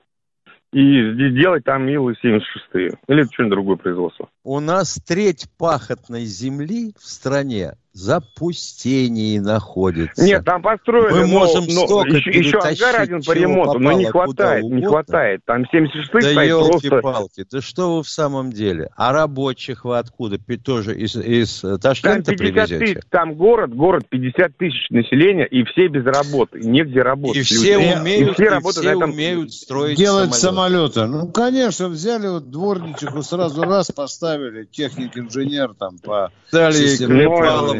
[0.72, 2.98] и делать там Милы 76-е.
[3.08, 4.28] Или что-нибудь другое производство.
[4.50, 10.24] У нас треть пахотной земли в стране запустении находится.
[10.24, 11.12] Нет, там построили.
[11.12, 14.84] Мы но, можем но, столько еще, еще ангар один по ремонту, но не хватает, не
[14.84, 15.40] хватает.
[15.44, 17.00] Там 76 да стоит просто...
[17.00, 18.90] палки да что вы в самом деле?
[18.96, 20.38] А рабочих вы откуда?
[20.64, 22.78] Тоже из, из Ташкента там 50 привезете?
[22.78, 27.38] Тысяч, там город, город 50 тысяч населения, и все без работы, негде работать.
[27.38, 27.98] И все люди.
[27.98, 29.10] умеют, и все, и все этом...
[29.10, 30.94] умеют строить Делать самолеты.
[30.94, 31.26] самолеты.
[31.26, 34.37] Ну, конечно, взяли вот дворничиху, сразу раз поставили,
[34.70, 37.04] техник-инженер там по Дали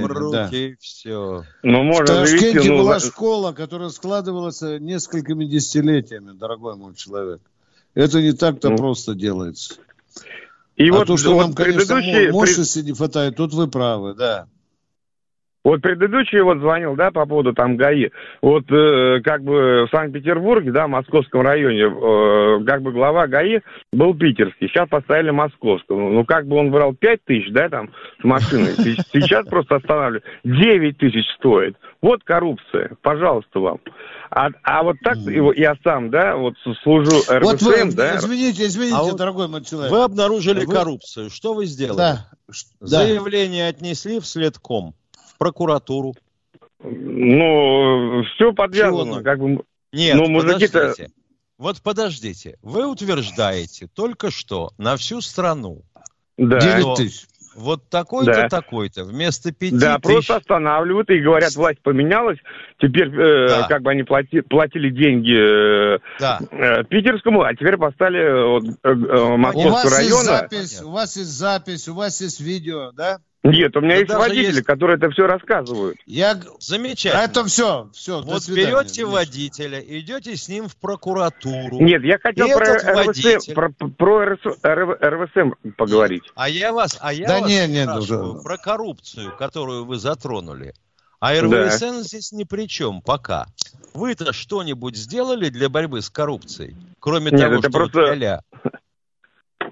[0.07, 0.49] руки, да.
[0.51, 1.45] и все.
[1.63, 2.79] Ну, можно, в Ташкенте видите, ну...
[2.79, 7.41] была школа, которая складывалась несколькими десятилетиями, дорогой мой человек.
[7.95, 8.77] Это не так-то ну.
[8.77, 9.75] просто делается.
[10.77, 14.47] И а вот, то, что вот нам, конечно, мощности не хватает, тут вы правы, да.
[15.69, 18.09] Вот предыдущий вот звонил, да, по поводу там ГАИ.
[18.41, 23.61] Вот э, как бы в Санкт-Петербурге, да, в московском районе, э, как бы глава ГАИ
[23.93, 24.69] был питерский.
[24.69, 26.11] Сейчас поставили московского.
[26.11, 28.73] Ну, как бы он брал 5 тысяч, да, там, с машиной.
[29.13, 30.25] Сейчас просто останавливают.
[30.43, 31.77] 9 тысяч стоит.
[32.01, 32.93] Вот коррупция.
[33.03, 33.79] Пожалуйста вам.
[34.31, 35.53] А, а вот так mm.
[35.57, 38.17] я сам, да, вот служу РВСМ, вот вы, да.
[38.17, 39.93] Извините, извините, а дорогой мой человек.
[39.93, 40.73] Вы обнаружили вы...
[40.73, 41.29] коррупцию.
[41.29, 41.99] Что вы сделали?
[41.99, 42.27] Да.
[42.81, 43.77] Заявление да.
[43.77, 44.95] отнесли в следком
[45.39, 46.15] прокуратуру?
[46.81, 49.63] Ну, все подвязано, как бы.
[49.93, 50.95] Нет, ну, мужики-то...
[51.57, 55.83] Вот подождите, вы утверждаете только что на всю страну.
[56.37, 56.61] Да.
[56.61, 57.27] 9 тысяч.
[57.59, 58.49] Вот такой-то, да.
[58.49, 60.13] такой-то, вместо пяти Да, тысяч...
[60.13, 62.39] просто останавливают и говорят, власть поменялась,
[62.79, 63.67] теперь э, да.
[63.67, 66.39] как бы они плати, платили деньги э, да.
[66.53, 70.07] э, питерскому, а теперь поставили э, э, Московского района.
[70.09, 73.19] Есть запись, у вас есть запись, у вас есть видео, да?
[73.49, 74.63] Нет, у меня да есть водители, есть...
[74.65, 75.99] которые это все рассказывают.
[76.07, 76.39] Я...
[76.61, 77.21] Замечательно.
[77.21, 78.23] Это все, все.
[78.23, 81.81] Вот берете водителя, идете с ним в прокуратуру.
[81.81, 83.37] Нет, я хотел про, водитель...
[83.37, 86.25] РВС, про, про РВС, РВСМ поговорить.
[86.35, 88.19] А я вас, а я да вас не, нет, уже...
[88.43, 90.75] про коррупцию, которую вы затронули.
[91.21, 92.03] А РВСН да.
[92.03, 93.47] здесь ни при чем пока.
[93.93, 96.77] Вы-то что-нибудь сделали для борьбы с коррупцией?
[97.01, 98.01] Кроме Нет, того, это что просто...
[98.01, 98.41] вот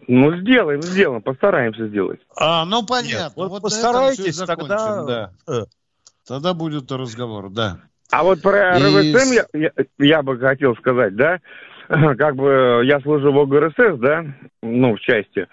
[0.07, 2.21] ну, сделаем, сделаем, постараемся сделать.
[2.37, 3.25] А, ну, понятно.
[3.25, 5.05] Нет, вот, вот постарайтесь, тогда...
[5.05, 5.31] Да.
[5.49, 5.65] Э.
[6.27, 7.79] Тогда будет разговор, да.
[8.11, 11.41] А вот про РВСМ я, я, я бы хотел сказать, да,
[11.89, 14.25] как бы я служу в ОГРСС, да,
[14.63, 15.47] ну, в части.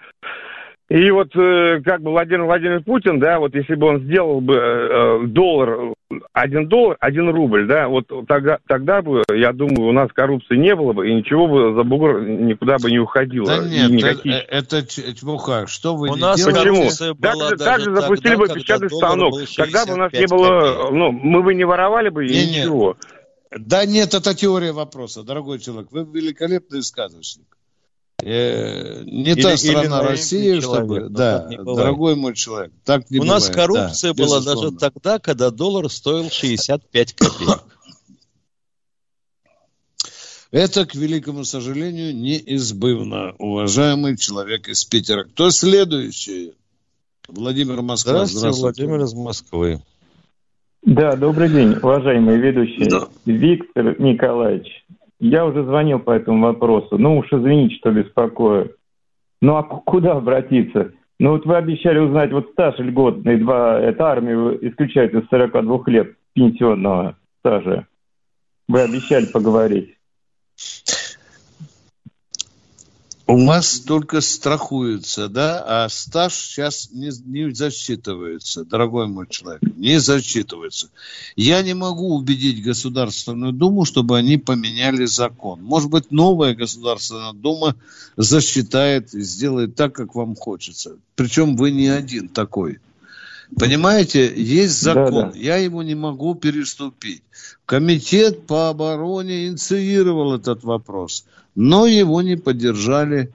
[0.90, 4.54] И вот э, как бы Владимир Владимирович Путин, да, вот если бы он сделал бы
[4.54, 5.94] э, доллар,
[6.34, 10.76] один доллар, один рубль, да, вот тогда, тогда бы, я думаю, у нас коррупции не
[10.76, 13.46] было бы, и ничего бы за бугор никуда бы не уходило.
[13.46, 14.34] Да нет, никаких...
[14.46, 15.66] это, это чепуха.
[15.66, 16.90] Что вы у нас Почему?
[17.18, 19.34] Также, также запустили бы печатный станок.
[19.56, 20.92] Тогда бы у нас не было, копеек.
[20.92, 22.98] ну, мы бы не воровали бы не, ничего.
[23.50, 23.66] Нет.
[23.66, 25.90] Да нет, это теория вопроса, дорогой человек.
[25.92, 27.46] Вы великолепный сказочник.
[28.26, 31.10] Э, не или, та страна Россия, чтобы...
[31.10, 33.42] Да, дорогой мой человек, так не У бывает.
[33.42, 34.70] нас коррупция да, была безусловно.
[34.70, 37.60] даже тогда, когда доллар стоил 65 копеек.
[40.50, 45.24] Это, к великому сожалению, неизбывно, уважаемый человек из Питера.
[45.24, 46.54] Кто следующий?
[47.28, 48.12] Владимир Москва.
[48.24, 48.86] Здравствуйте, Здравствуйте.
[48.86, 49.82] Владимир из Москвы.
[50.80, 52.88] Да, добрый день, уважаемые ведущие.
[52.88, 53.08] Да.
[53.26, 54.86] Виктор Николаевич,
[55.20, 56.98] я уже звонил по этому вопросу.
[56.98, 58.76] Ну уж извините, что беспокою.
[59.40, 60.92] Ну а куда обратиться?
[61.18, 66.16] Ну вот вы обещали узнать вот стаж льготный, два, это армию исключают из 42 лет
[66.34, 67.86] пенсионного стажа.
[68.68, 69.96] Вы обещали поговорить.
[73.26, 79.98] У вас только страхуется, да, а стаж сейчас не, не засчитывается, дорогой мой человек, не
[79.98, 80.90] засчитывается.
[81.34, 85.62] Я не могу убедить Государственную Думу, чтобы они поменяли закон.
[85.62, 87.76] Может быть, новая Государственная Дума
[88.18, 90.98] засчитает, сделает так, как вам хочется.
[91.14, 92.78] Причем вы не один такой.
[93.58, 95.38] Понимаете, есть закон, да, да.
[95.38, 97.22] я его не могу переступить.
[97.66, 103.30] Комитет по обороне инициировал этот вопрос, но его не поддержали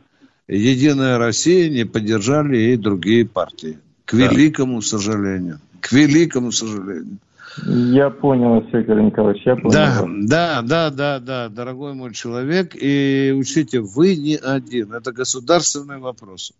[0.47, 3.77] Единая Россия, не поддержали и другие партии.
[4.05, 4.27] К да.
[4.27, 5.59] великому сожалению.
[5.79, 7.19] К великому сожалению.
[7.65, 9.71] Я понял, Виктор Николаевич, я понял.
[9.71, 12.71] Да, да, да, да, да, дорогой мой человек.
[12.73, 14.93] И учите, вы не один.
[14.93, 16.51] Это государственный вопрос.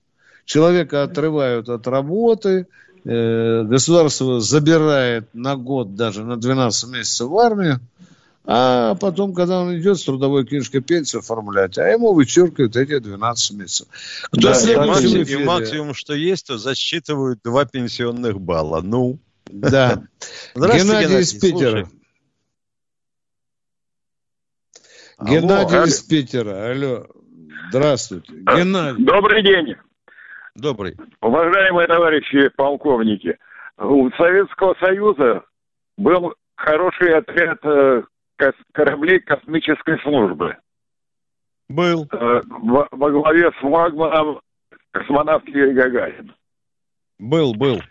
[0.45, 2.67] Человека отрывают от работы,
[3.06, 7.80] Э, государство забирает на год, даже на 12 месяцев в армию,
[8.52, 13.58] а потом, когда он идет с трудовой книжкой пенсию оформлять, а ему вычеркивают эти 12
[13.58, 13.88] месяцев.
[14.32, 18.82] Кто да, и, максимум, и максимум, что есть, то засчитывают два пенсионных балла.
[18.82, 19.20] Ну.
[19.46, 20.02] Да.
[20.56, 21.90] Здравствуйте, Геннадий, Геннадий из Питера.
[25.20, 25.30] Алло.
[25.30, 26.72] Геннадий из Питера.
[26.72, 27.06] Алло.
[27.70, 28.34] Здравствуйте.
[28.34, 29.06] Геннадий.
[29.06, 29.76] Добрый день.
[30.56, 30.98] Добрый.
[31.22, 33.38] Уважаемые товарищи полковники,
[33.78, 35.44] у Советского Союза
[35.98, 38.02] был хороший отряд э,
[38.73, 40.58] кораблей космической службы.
[41.67, 42.08] Был.
[42.12, 44.41] Э, во, во главе с флагманом
[44.91, 46.34] космонавт Юрий Гагарин.
[47.19, 47.82] Был, был.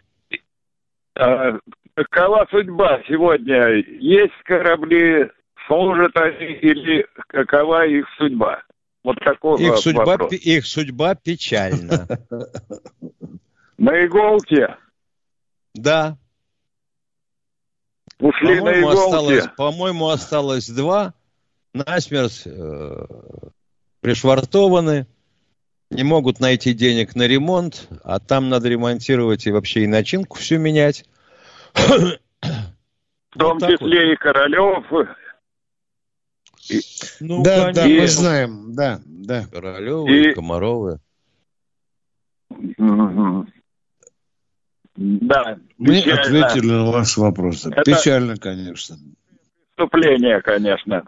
[1.14, 1.58] Э,
[1.94, 3.68] какова судьба сегодня?
[4.00, 5.30] Есть корабли,
[5.66, 8.62] служат они или какова их судьба?
[9.04, 10.32] Вот такой их судьба, вопрос.
[10.32, 12.06] Их судьба печальна.
[13.78, 14.76] На иголке?
[15.74, 16.18] Да.
[18.20, 19.00] Ушли на иголке?
[19.00, 21.14] Осталось, по-моему, осталось два.
[21.72, 23.06] Насмерть э,
[24.00, 25.06] пришвартованы.
[25.90, 30.58] Не могут найти денег на ремонт, а там надо ремонтировать и вообще и начинку всю
[30.58, 31.04] менять.
[31.74, 32.18] В
[33.38, 34.12] том вот числе вот.
[34.12, 34.84] и Королев.
[36.68, 36.80] И...
[37.20, 37.82] Ну, да, конечно.
[37.82, 39.46] да, мы знаем, да, да.
[39.50, 40.34] Королевы, и...
[40.34, 41.00] Комаровы.
[44.98, 45.58] Да.
[45.78, 46.46] Мы печально.
[46.46, 47.70] ответили на ваши вопросы.
[47.70, 48.98] Это печально, конечно.
[49.76, 51.04] Преступление, конечно.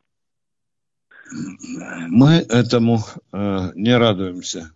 [2.09, 3.00] Мы этому
[3.33, 4.70] э, не радуемся.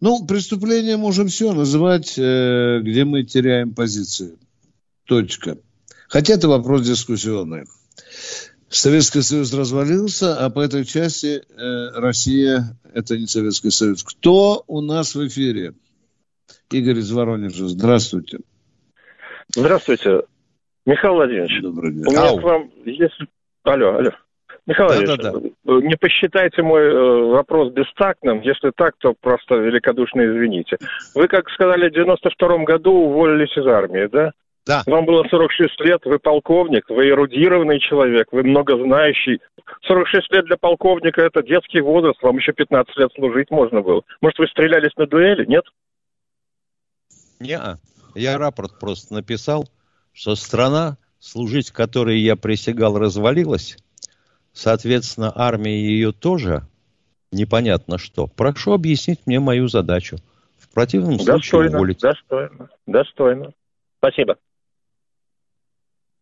[0.00, 4.36] Ну, преступление можем все называть, э, где мы теряем позиции.
[5.06, 5.58] Точка.
[6.08, 7.64] Хотя это вопрос дискуссионный.
[8.68, 14.04] Советский Союз развалился, а по этой части э, Россия– это не Советский Союз.
[14.04, 15.74] Кто у нас в эфире?
[16.70, 17.66] Игорь из Воронежа.
[17.66, 18.38] Здравствуйте.
[19.54, 20.22] Здравствуйте.
[20.84, 21.62] Михаил Владимирович.
[21.62, 22.04] Добрый день.
[22.06, 22.38] У меня Ау.
[22.38, 23.18] к вам есть...
[23.64, 24.10] Алло, алло.
[24.66, 25.86] Михаил да, Ильич, да, да.
[25.86, 28.40] не посчитайте мой э, вопрос бестактным.
[28.40, 30.76] Если так, то просто великодушно извините.
[31.14, 34.32] Вы, как сказали, в 92 году уволились из армии, да?
[34.66, 34.82] Да.
[34.86, 39.40] Вам было 46 лет, вы полковник, вы эрудированный человек, вы многознающий.
[39.82, 44.02] 46 лет для полковника– это детский возраст, вам еще 15 лет служить можно было.
[44.20, 45.64] Может, вы стрелялись на дуэли, нет?
[47.40, 47.60] Не,
[48.14, 49.68] я рапорт просто написал,
[50.12, 53.76] что страна, служить которой я присягал, развалилась,
[54.56, 56.62] Соответственно, армия ее тоже
[57.30, 58.26] непонятно что.
[58.26, 60.16] Прошу объяснить мне мою задачу.
[60.56, 62.00] В противном достойно, случае уволить.
[62.00, 63.52] Достойно, достойно.
[63.98, 64.38] Спасибо.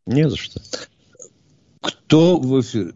[0.04, 0.60] Не за что.
[1.80, 2.94] Кто в эфире?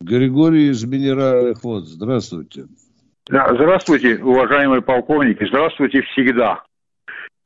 [0.00, 1.88] Григорий из Минеральных вод.
[1.88, 2.68] Здравствуйте.
[3.28, 5.44] Да, здравствуйте, уважаемые полковники.
[5.48, 6.62] Здравствуйте всегда.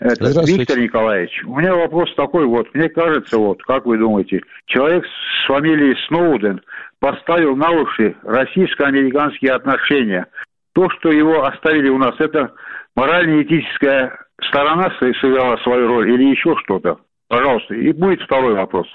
[0.01, 2.67] Это Виктор Николаевич, у меня вопрос такой вот.
[2.75, 6.61] Мне кажется, вот, как вы думаете, человек с фамилией Сноуден
[6.99, 10.27] поставил на уши российско-американские отношения.
[10.73, 12.53] То, что его оставили у нас, это
[12.97, 16.99] морально-этическая сторона сыграла свою роль или еще что-то?
[17.29, 17.75] Пожалуйста.
[17.75, 18.87] И будет второй вопрос.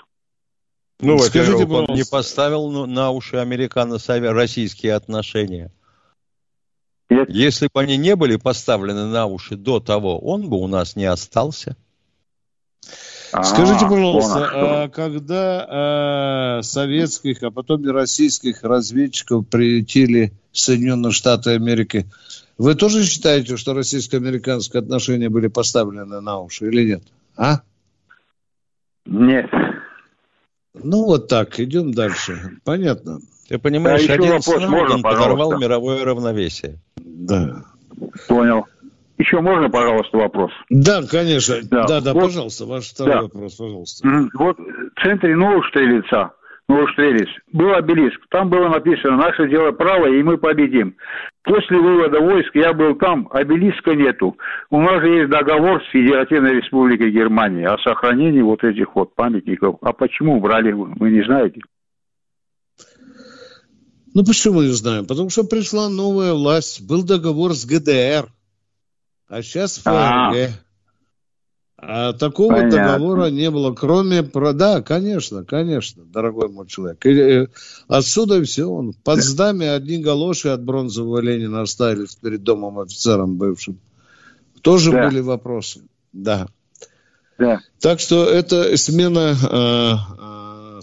[1.01, 5.71] Ну, Скажите, он не поставил на уши американо-российские отношения.
[7.09, 7.29] Нет.
[7.29, 11.05] Если бы они не были поставлены на уши до того, он бы у нас не
[11.05, 11.75] остался.
[13.31, 21.11] А, Скажите, пожалуйста, а когда а, советских, а потом и российских разведчиков прилетели в Соединенные
[21.11, 22.07] Штаты Америки,
[22.57, 27.03] вы тоже считаете, что российско-американские отношения были поставлены на уши или нет?
[27.37, 27.61] А?
[29.05, 29.49] Нет.
[30.73, 32.57] Ну вот так, идем дальше.
[32.63, 33.19] Понятно.
[33.49, 36.75] Ты понимаешь, один Сноуден подорвал мировое равновесие.
[36.97, 37.63] Да.
[38.27, 38.65] Понял.
[39.17, 40.51] Еще можно, пожалуйста, вопрос?
[40.69, 41.55] Да, конечно.
[41.63, 43.21] Да, да, да вот, пожалуйста, ваш второй да.
[43.23, 44.07] вопрос, пожалуйста.
[44.35, 46.31] Вот в центре Новострелица,
[46.69, 48.21] Новострелец, был обелиск.
[48.29, 50.95] Там было написано «Наше дело правое, и мы победим».
[51.43, 54.38] После вывода войск я был там, обелиска нету.
[54.69, 59.77] У нас же есть договор с Федеративной Республикой Германии о сохранении вот этих вот памятников.
[59.81, 61.59] А почему брали вы не знаете?
[64.13, 65.05] Ну, почему не знаем?
[65.05, 68.31] Потому что пришла новая власть, был договор с ГДР,
[69.27, 70.53] а сейчас ФРГ.
[71.81, 72.77] А такого Понятно.
[72.77, 74.21] договора не было, кроме...
[74.21, 77.05] Да, конечно, конечно, дорогой мой человек.
[77.05, 77.09] И,
[77.43, 77.47] и,
[77.87, 78.65] отсюда все.
[78.65, 83.79] Он под здами одни галоши от бронзового Ленина оставились перед домом офицером бывшим.
[84.61, 85.07] Тоже да.
[85.07, 85.81] были вопросы.
[86.11, 86.47] Да.
[87.37, 87.61] Да.
[87.79, 90.81] Так что это смена э, э,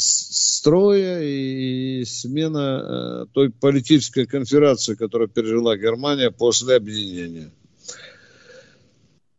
[0.66, 7.52] строя и смена э, той политической конференции, которую пережила Германия после объединения.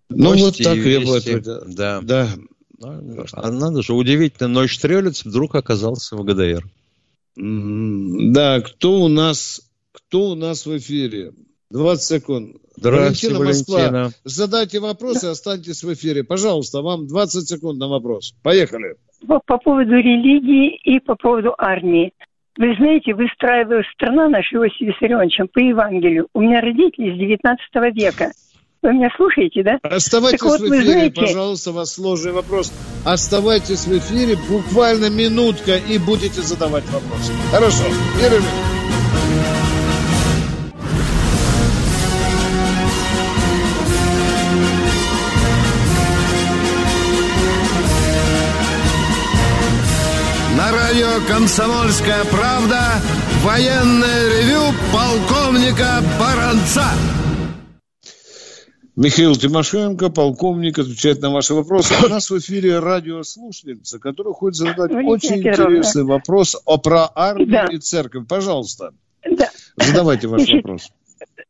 [0.10, 1.20] Ну, вот так я бы
[1.68, 2.00] Да.
[2.02, 2.30] да.
[2.80, 6.63] Ну, а надо же, удивительно, но Штрелец вдруг оказался в ГДР.
[7.36, 9.62] Да, кто у нас,
[9.92, 11.34] кто у нас в эфире?
[11.72, 12.56] 20 секунд.
[12.78, 13.78] Здравствуйте, Валентина, Москва.
[13.80, 14.13] Валентина.
[14.24, 16.24] Задайте вопросы, останьтесь в эфире.
[16.24, 18.34] Пожалуйста, вам 20 секунд на вопрос.
[18.44, 18.96] Поехали.
[19.26, 22.12] По, по поводу религии и по поводу армии.
[22.58, 26.28] Вы знаете, выстраивалась страна наша Иосиф Виссарионовичем по Евангелию.
[26.34, 28.32] У меня родители с 19 века.
[28.82, 29.80] Вы меня слушаете, да?
[29.84, 31.22] Оставайтесь так вот, в эфире, знаете...
[31.22, 32.72] пожалуйста, вас сложный вопрос.
[33.06, 37.34] Оставайтесь в эфире, буквально минутка, и будете задавать вопросы.
[37.52, 37.84] Хорошо,
[38.20, 38.46] перерыв.
[51.28, 52.80] «Комсомольская правда»
[53.44, 56.86] военное ревю полковника Баранца.
[58.96, 61.94] Михаил Тимошенко, полковник, отвечает на ваши вопросы.
[62.04, 65.78] У нас в эфире радиослушательница, которая хочет задать Валентина очень Петровна.
[65.78, 67.65] интересный вопрос о про армию да.
[67.71, 68.28] и церковь.
[68.28, 68.94] Пожалуйста,
[69.30, 69.50] да.
[69.75, 70.90] задавайте ваш Значит, вопрос.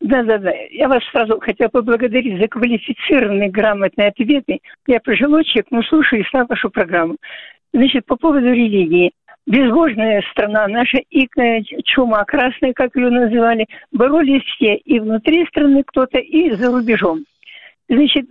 [0.01, 0.51] Да, да, да.
[0.71, 4.59] Я вас сразу хотела поблагодарить за квалифицированные, грамотные ответы.
[4.87, 7.15] Я пожилой человек, но слушаю и слава вашу программу.
[7.73, 9.11] Значит, по поводу религии.
[9.47, 16.17] Безбожная страна, наша икная чума красная, как ее называли, боролись все и внутри страны кто-то,
[16.19, 17.23] и за рубежом.
[17.87, 18.25] Значит,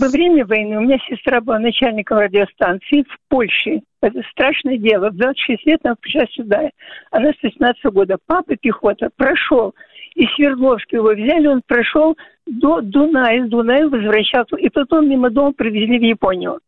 [0.00, 3.80] во время войны у меня сестра была начальником радиостанции в Польше.
[4.00, 5.10] Это страшное дело.
[5.10, 6.70] В 26 лет она пришла сюда.
[7.10, 8.18] Она с 18 года.
[8.24, 9.74] Папа пехота прошел.
[10.14, 12.16] Из Свердловска его взяли, он прошел
[12.46, 14.54] до Дуная, с Дуная возвращался.
[14.54, 16.60] И потом мимо дома привезли в Японию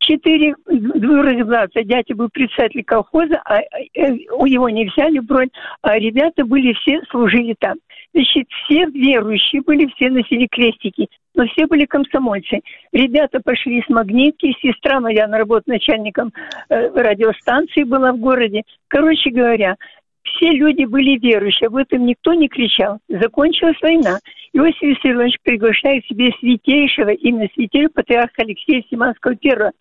[0.00, 5.50] четыре двоюродных Дядя был председатель колхоза, а э, у его не взяли бронь,
[5.82, 7.76] а ребята были все, служили там.
[8.12, 12.60] Значит, все верующие были, все носили крестики, но все были комсомольцы.
[12.92, 16.32] Ребята пошли с магнитки, сестра моя, она работает начальником
[16.68, 18.62] э, радиостанции, была в городе.
[18.88, 19.76] Короче говоря,
[20.22, 22.98] все люди были верующие, об этом никто не кричал.
[23.08, 24.18] Закончилась война.
[24.52, 29.72] Иосиф Виссарионович приглашает себе святейшего, именно святейшего патриарха Алексея Симанского первого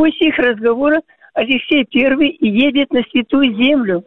[0.00, 1.02] После их разговора
[1.34, 4.02] Алексей I едет на Святую Землю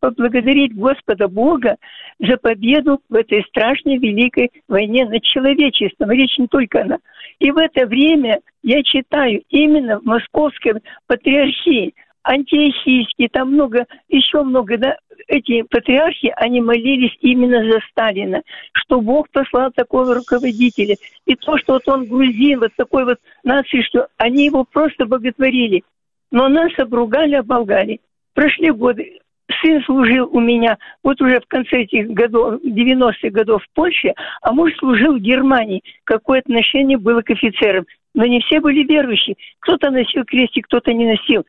[0.00, 1.76] поблагодарить Господа Бога
[2.18, 6.10] за победу в этой страшной великой войне над человечеством.
[6.10, 7.00] Речь не только она.
[7.38, 11.92] И в это время я читаю именно в Московской патриархии,
[12.24, 14.96] антиохийские, там много, еще много, да,
[15.28, 20.96] эти патриархи, они молились именно за Сталина, что Бог послал такого руководителя.
[21.26, 25.82] И то, что вот он грузин, вот такой вот нации, что они его просто боготворили.
[26.30, 28.00] Но нас обругали, оболгали.
[28.34, 29.18] Прошли годы.
[29.60, 34.52] Сын служил у меня вот уже в конце этих годов, 90-х годов в Польше, а
[34.52, 35.82] муж служил в Германии.
[36.04, 37.84] Какое отношение было к офицерам?
[38.14, 39.36] Но не все были верующие.
[39.60, 41.44] Кто-то носил крестик, кто-то не носил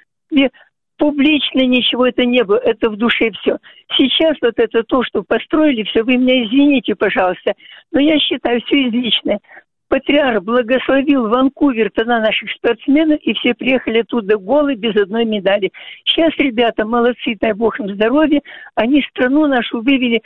[0.97, 3.57] публично ничего это не было, это в душе все.
[3.97, 7.53] Сейчас вот это то, что построили, все, вы меня извините, пожалуйста,
[7.91, 9.39] но я считаю все излишнее.
[9.87, 15.71] Патриарх благословил Ванкувер тогда наших спортсменов, и все приехали оттуда голые, без одной медали.
[16.05, 18.41] Сейчас ребята молодцы, дай бог им здоровья,
[18.73, 20.21] они страну нашу вывели,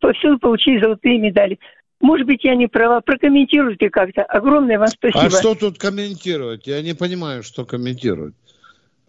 [0.00, 1.58] повсюду получили золотые медали.
[2.00, 3.02] Может быть, я не права.
[3.02, 4.22] Прокомментируйте как-то.
[4.22, 5.26] Огромное вам спасибо.
[5.26, 6.66] А что тут комментировать?
[6.66, 8.34] Я не понимаю, что комментировать.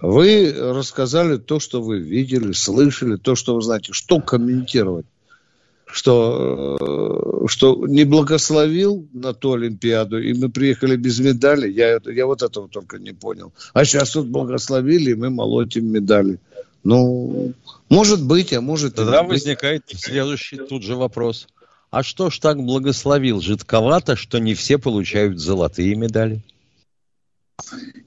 [0.01, 3.93] Вы рассказали то, что вы видели, слышали, то, что вы знаете.
[3.93, 5.05] Что комментировать?
[5.85, 6.77] Что,
[7.43, 11.69] э, что не благословил на ту Олимпиаду, и мы приехали без медали.
[11.69, 13.53] Я, я вот этого только не понял.
[13.73, 16.39] А сейчас тут благословили, и мы молотим медали.
[16.83, 17.53] Ну,
[17.89, 19.99] может быть, а может Тогда возникает быть.
[19.99, 21.47] следующий тут же вопрос.
[21.91, 23.41] А что ж так благословил?
[23.41, 26.41] Жидковато, что не все получают золотые медали?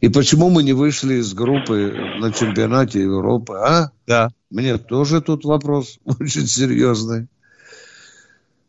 [0.01, 3.91] И почему мы не вышли из группы на чемпионате Европы, а?
[4.07, 4.31] Да.
[4.51, 7.29] Мне тоже тут вопрос очень серьезный.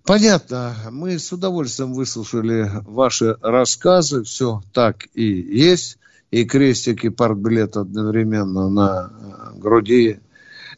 [0.06, 5.98] Понятно, мы с удовольствием выслушали ваши рассказы, все так и есть,
[6.30, 10.20] и крестик, и партбилет одновременно на э, груди,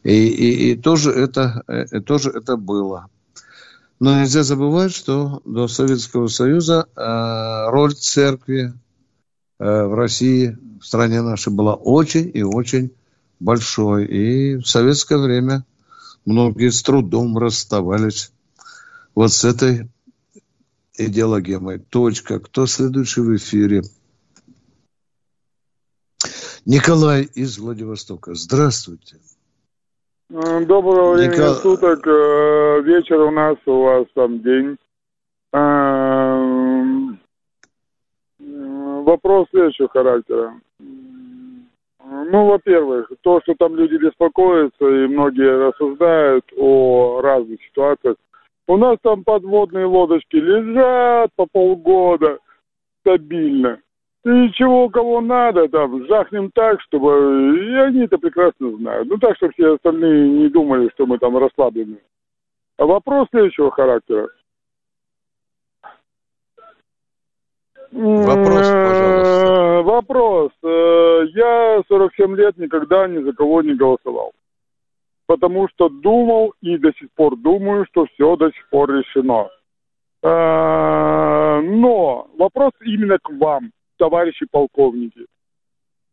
[0.02, 3.08] и, и, и тоже, это, и э, тоже это было.
[4.00, 8.72] Но нельзя забывать, что до Советского Союза э, роль церкви
[9.58, 12.92] в России, в стране нашей, была очень и очень
[13.40, 14.06] большой.
[14.06, 15.64] И в советское время
[16.24, 18.32] многие с трудом расставались
[19.14, 19.88] вот с этой
[20.96, 21.78] идеологемой.
[21.78, 22.40] Точка.
[22.40, 23.82] Кто следующий в эфире?
[26.66, 28.34] Николай из Владивостока.
[28.34, 29.16] Здравствуйте.
[30.28, 31.54] Доброго времени Никол...
[31.54, 32.06] суток.
[32.06, 34.76] Э, вечер у нас, у вас там день.
[35.54, 36.18] Э,
[39.08, 40.54] вопрос следующего характера.
[42.04, 48.16] Ну, во-первых, то, что там люди беспокоятся и многие рассуждают о разных ситуациях.
[48.66, 52.38] У нас там подводные лодочки лежат по полгода
[53.00, 53.78] стабильно.
[54.24, 57.56] И чего кого надо, там, жахнем так, чтобы...
[57.56, 59.08] И они это прекрасно знают.
[59.08, 61.98] Ну, так, чтобы все остальные не думали, что мы там расслаблены.
[62.76, 64.28] А вопрос следующего характера.
[67.92, 69.82] Вопрос, пожалуйста.
[69.84, 70.52] Вопрос.
[70.62, 74.32] Э, я 47 лет никогда ни за кого не голосовал.
[75.26, 79.48] Потому что думал и до сих пор думаю, что все до сих пор решено.
[80.22, 85.26] Э, но вопрос именно к вам, товарищи полковники.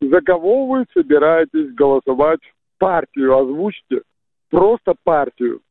[0.02, 2.42] За кого вы собираетесь голосовать?
[2.78, 4.02] Партию озвучьте.
[4.50, 5.62] Просто партию.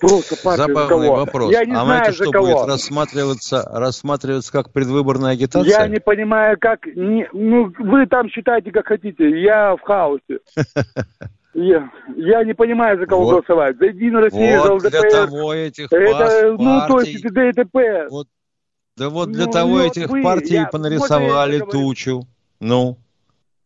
[0.00, 1.16] Просто партия Забавный кого?
[1.16, 1.52] вопрос.
[1.52, 2.46] Я не а знаю, это что кого.
[2.46, 5.70] будет рассматриваться, рассматриваться как предвыборная агитация?
[5.70, 6.86] Я не понимаю, как...
[6.86, 9.40] Не, ну, вы там считайте, как хотите.
[9.42, 10.40] Я в хаосе.
[11.54, 13.76] Я, я не понимаю, за кого вот, голосовать.
[13.76, 14.90] За Единую Россию, вот за ЛДПР.
[14.90, 18.08] для того этих это, Ну, то есть, ДТП.
[18.08, 18.26] Вот,
[18.96, 22.26] да вот для ну, того ну, этих вы, партий я, понарисовали тучу.
[22.58, 22.96] Ну.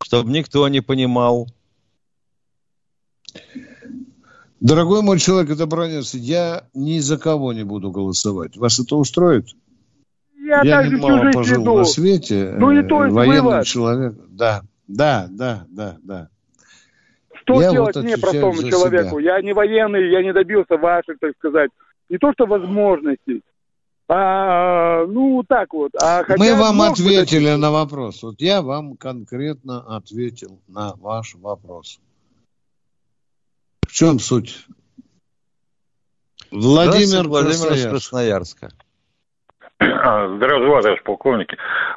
[0.03, 1.47] Чтобы никто не понимал.
[4.59, 8.57] Дорогой мой человек, это бронец, я ни за кого не буду голосовать.
[8.57, 9.47] Вас это устроит?
[10.35, 11.77] Я, я также немало пожил иду.
[11.77, 12.55] на свете.
[12.57, 13.65] Ну и то есть военный вывод.
[13.65, 14.15] человек.
[14.29, 16.29] Да, да, да, да, да.
[17.41, 19.19] Что Я делать вот мне, простому человеку?
[19.19, 21.69] Я не военный, я не добился ваших, так сказать,
[22.09, 23.43] не то что возможностей,
[24.09, 25.91] а, ну, так вот.
[26.01, 27.57] А хотя Мы вам ответили добиться.
[27.57, 28.23] на вопрос.
[28.23, 31.99] Вот я вам конкретно ответил на ваш вопрос.
[33.87, 34.65] В чем суть?
[36.51, 37.89] Владимир, Владимир Красноярск.
[37.89, 38.69] Красноярска.
[39.79, 41.53] А, Здравия желаю, товарищ полковник.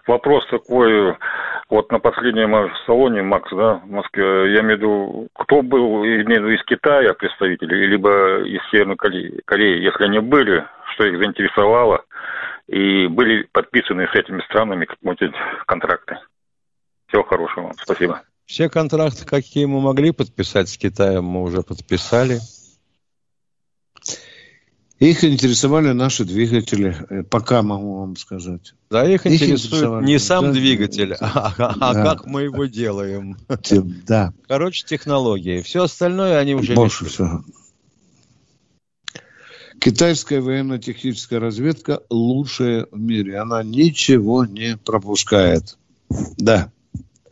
[0.06, 1.16] Вопрос такой,
[1.68, 6.24] вот на последнем салоне МАКС, да, в Москве, я имею в виду, кто был, имею
[6.24, 10.64] в виду, из Китая представители, либо из Северной Кореи, Кореи, если они были,
[10.94, 12.04] что их заинтересовало,
[12.66, 15.34] и были подписаны с этими странами какие-нибудь
[15.66, 16.18] контракты.
[17.08, 18.22] Всего хорошего вам, спасибо.
[18.50, 22.40] Все контракты, какие мы могли подписать с Китаем, мы уже подписали.
[24.98, 28.74] Их интересовали наши двигатели, э, пока могу вам сказать.
[28.90, 32.02] Да, их Их интересует не сам да, двигатель, а, а Да.
[32.02, 33.36] как мы его делаем.
[34.08, 34.34] Да.
[34.48, 35.62] Короче, технологии.
[35.62, 37.14] Все остальное они уже Больше решили.
[37.28, 37.44] всего.
[39.78, 43.38] Китайская военно-техническая разведка лучшая в мире.
[43.38, 45.78] Она ничего не пропускает.
[46.36, 46.72] Да.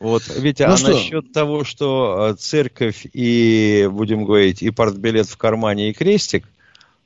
[0.00, 0.92] Вот, Витя, Ну а что?
[0.92, 6.46] насчет того, что э, церковь и, будем говорить, и портбилет в кармане, и крестик,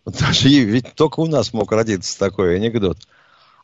[0.05, 2.99] даже ведь только у нас мог родиться такой анекдот.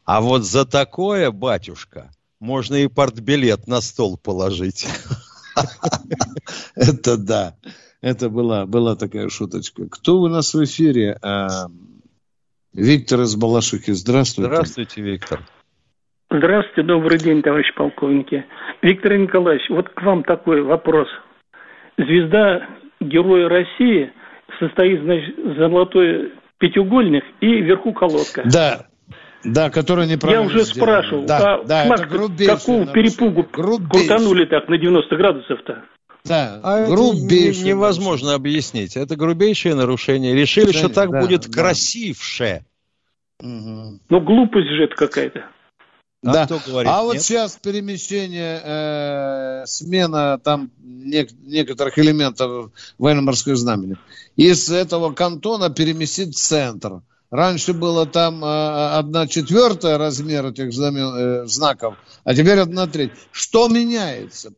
[0.05, 2.11] А вот за такое, батюшка,
[2.41, 4.87] можно и портбилет на стол положить.
[6.75, 7.57] Это да.
[8.01, 9.89] Это была, была такая шуточка.
[9.89, 11.19] Кто у нас в эфире?
[11.21, 11.67] А,
[12.73, 13.93] Виктор из Балашихи.
[13.93, 14.51] Здравствуйте.
[14.53, 15.45] Здравствуйте, Виктор.
[16.31, 18.45] Здравствуйте, добрый день, товарищ полковники.
[18.83, 21.09] Виктор Николаевич, вот к вам такой вопрос.
[21.97, 22.67] Звезда
[23.01, 24.13] Героя России
[24.61, 28.43] состоит, значит, золотой пятиугольник и вверху колодка.
[28.45, 28.87] Да.
[29.45, 30.89] Да, который Я неправильно уже сделан.
[30.89, 32.87] спрашивал, Да, а да, флаг какого нарушение.
[32.93, 35.85] перепугу крутанули так на 90 градусов-то?
[36.25, 38.97] Да, А грубейшее не- невозможно объяснить.
[38.97, 40.35] Это грубейшее нарушение.
[40.35, 41.63] Решили, что так Да, будет да.
[41.63, 42.65] красивше.
[43.41, 45.45] Ну, глупость же это какая-то.
[46.25, 46.47] А да.
[46.47, 47.23] кто говорит а вот нет?
[47.23, 53.97] сейчас перемещение, э, смена там нек- некоторых элементов военно-морского знамени.
[54.35, 57.03] Из этого кантона переместить в центр.
[57.31, 61.95] Раньше было там э, одна четвертая размер этих знамен, э, знаков,
[62.25, 63.13] а теперь одна треть.
[63.31, 64.55] Что меняется?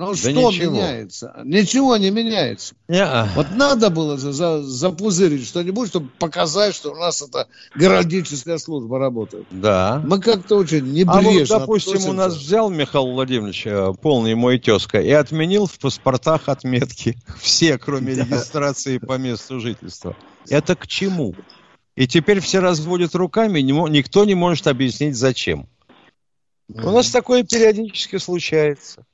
[0.00, 0.72] Ну, Да что ничего.
[0.72, 1.42] меняется?
[1.44, 2.74] Ничего не меняется.
[2.88, 3.28] Не-а.
[3.36, 8.98] Вот надо было за, за- запузырить что-нибудь, чтобы показать, что у нас это геральдическая служба
[8.98, 9.46] работает.
[9.50, 10.00] Да.
[10.06, 12.12] Мы как-то очень А вот, допустим, у относимся.
[12.14, 17.18] нас взял Михаил Владимирович, э, полный мой тезка, и отменил в паспортах отметки.
[17.38, 20.16] Все, кроме регистрации по месту жительства.
[20.48, 21.34] Это к чему?
[21.94, 25.68] И теперь все разводят руками, не никто не может объяснить, зачем.
[26.70, 29.04] У нас такое периодически случается.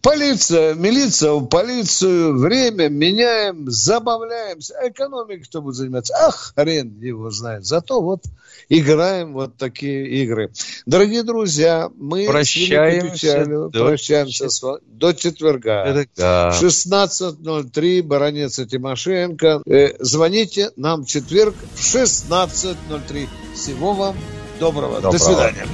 [0.00, 4.74] Полиция, милиция полицию, время меняем, забавляемся.
[4.82, 6.14] Экономикой кто будет заниматься?
[6.18, 7.64] Ах, хрен его знает.
[7.64, 8.22] Зато вот
[8.68, 10.50] играем вот такие игры.
[10.86, 16.06] Дорогие друзья, мы Прощаемся печалью до прощаемся с вами до четверга.
[16.16, 16.50] Да.
[16.50, 19.62] 16.03, Баранец и Тимошенко.
[19.66, 23.28] Э, звоните нам в четверг в 16.03.
[23.54, 24.16] Всего вам
[24.58, 25.00] доброго.
[25.00, 25.18] До Доброго.
[25.18, 25.66] свидания.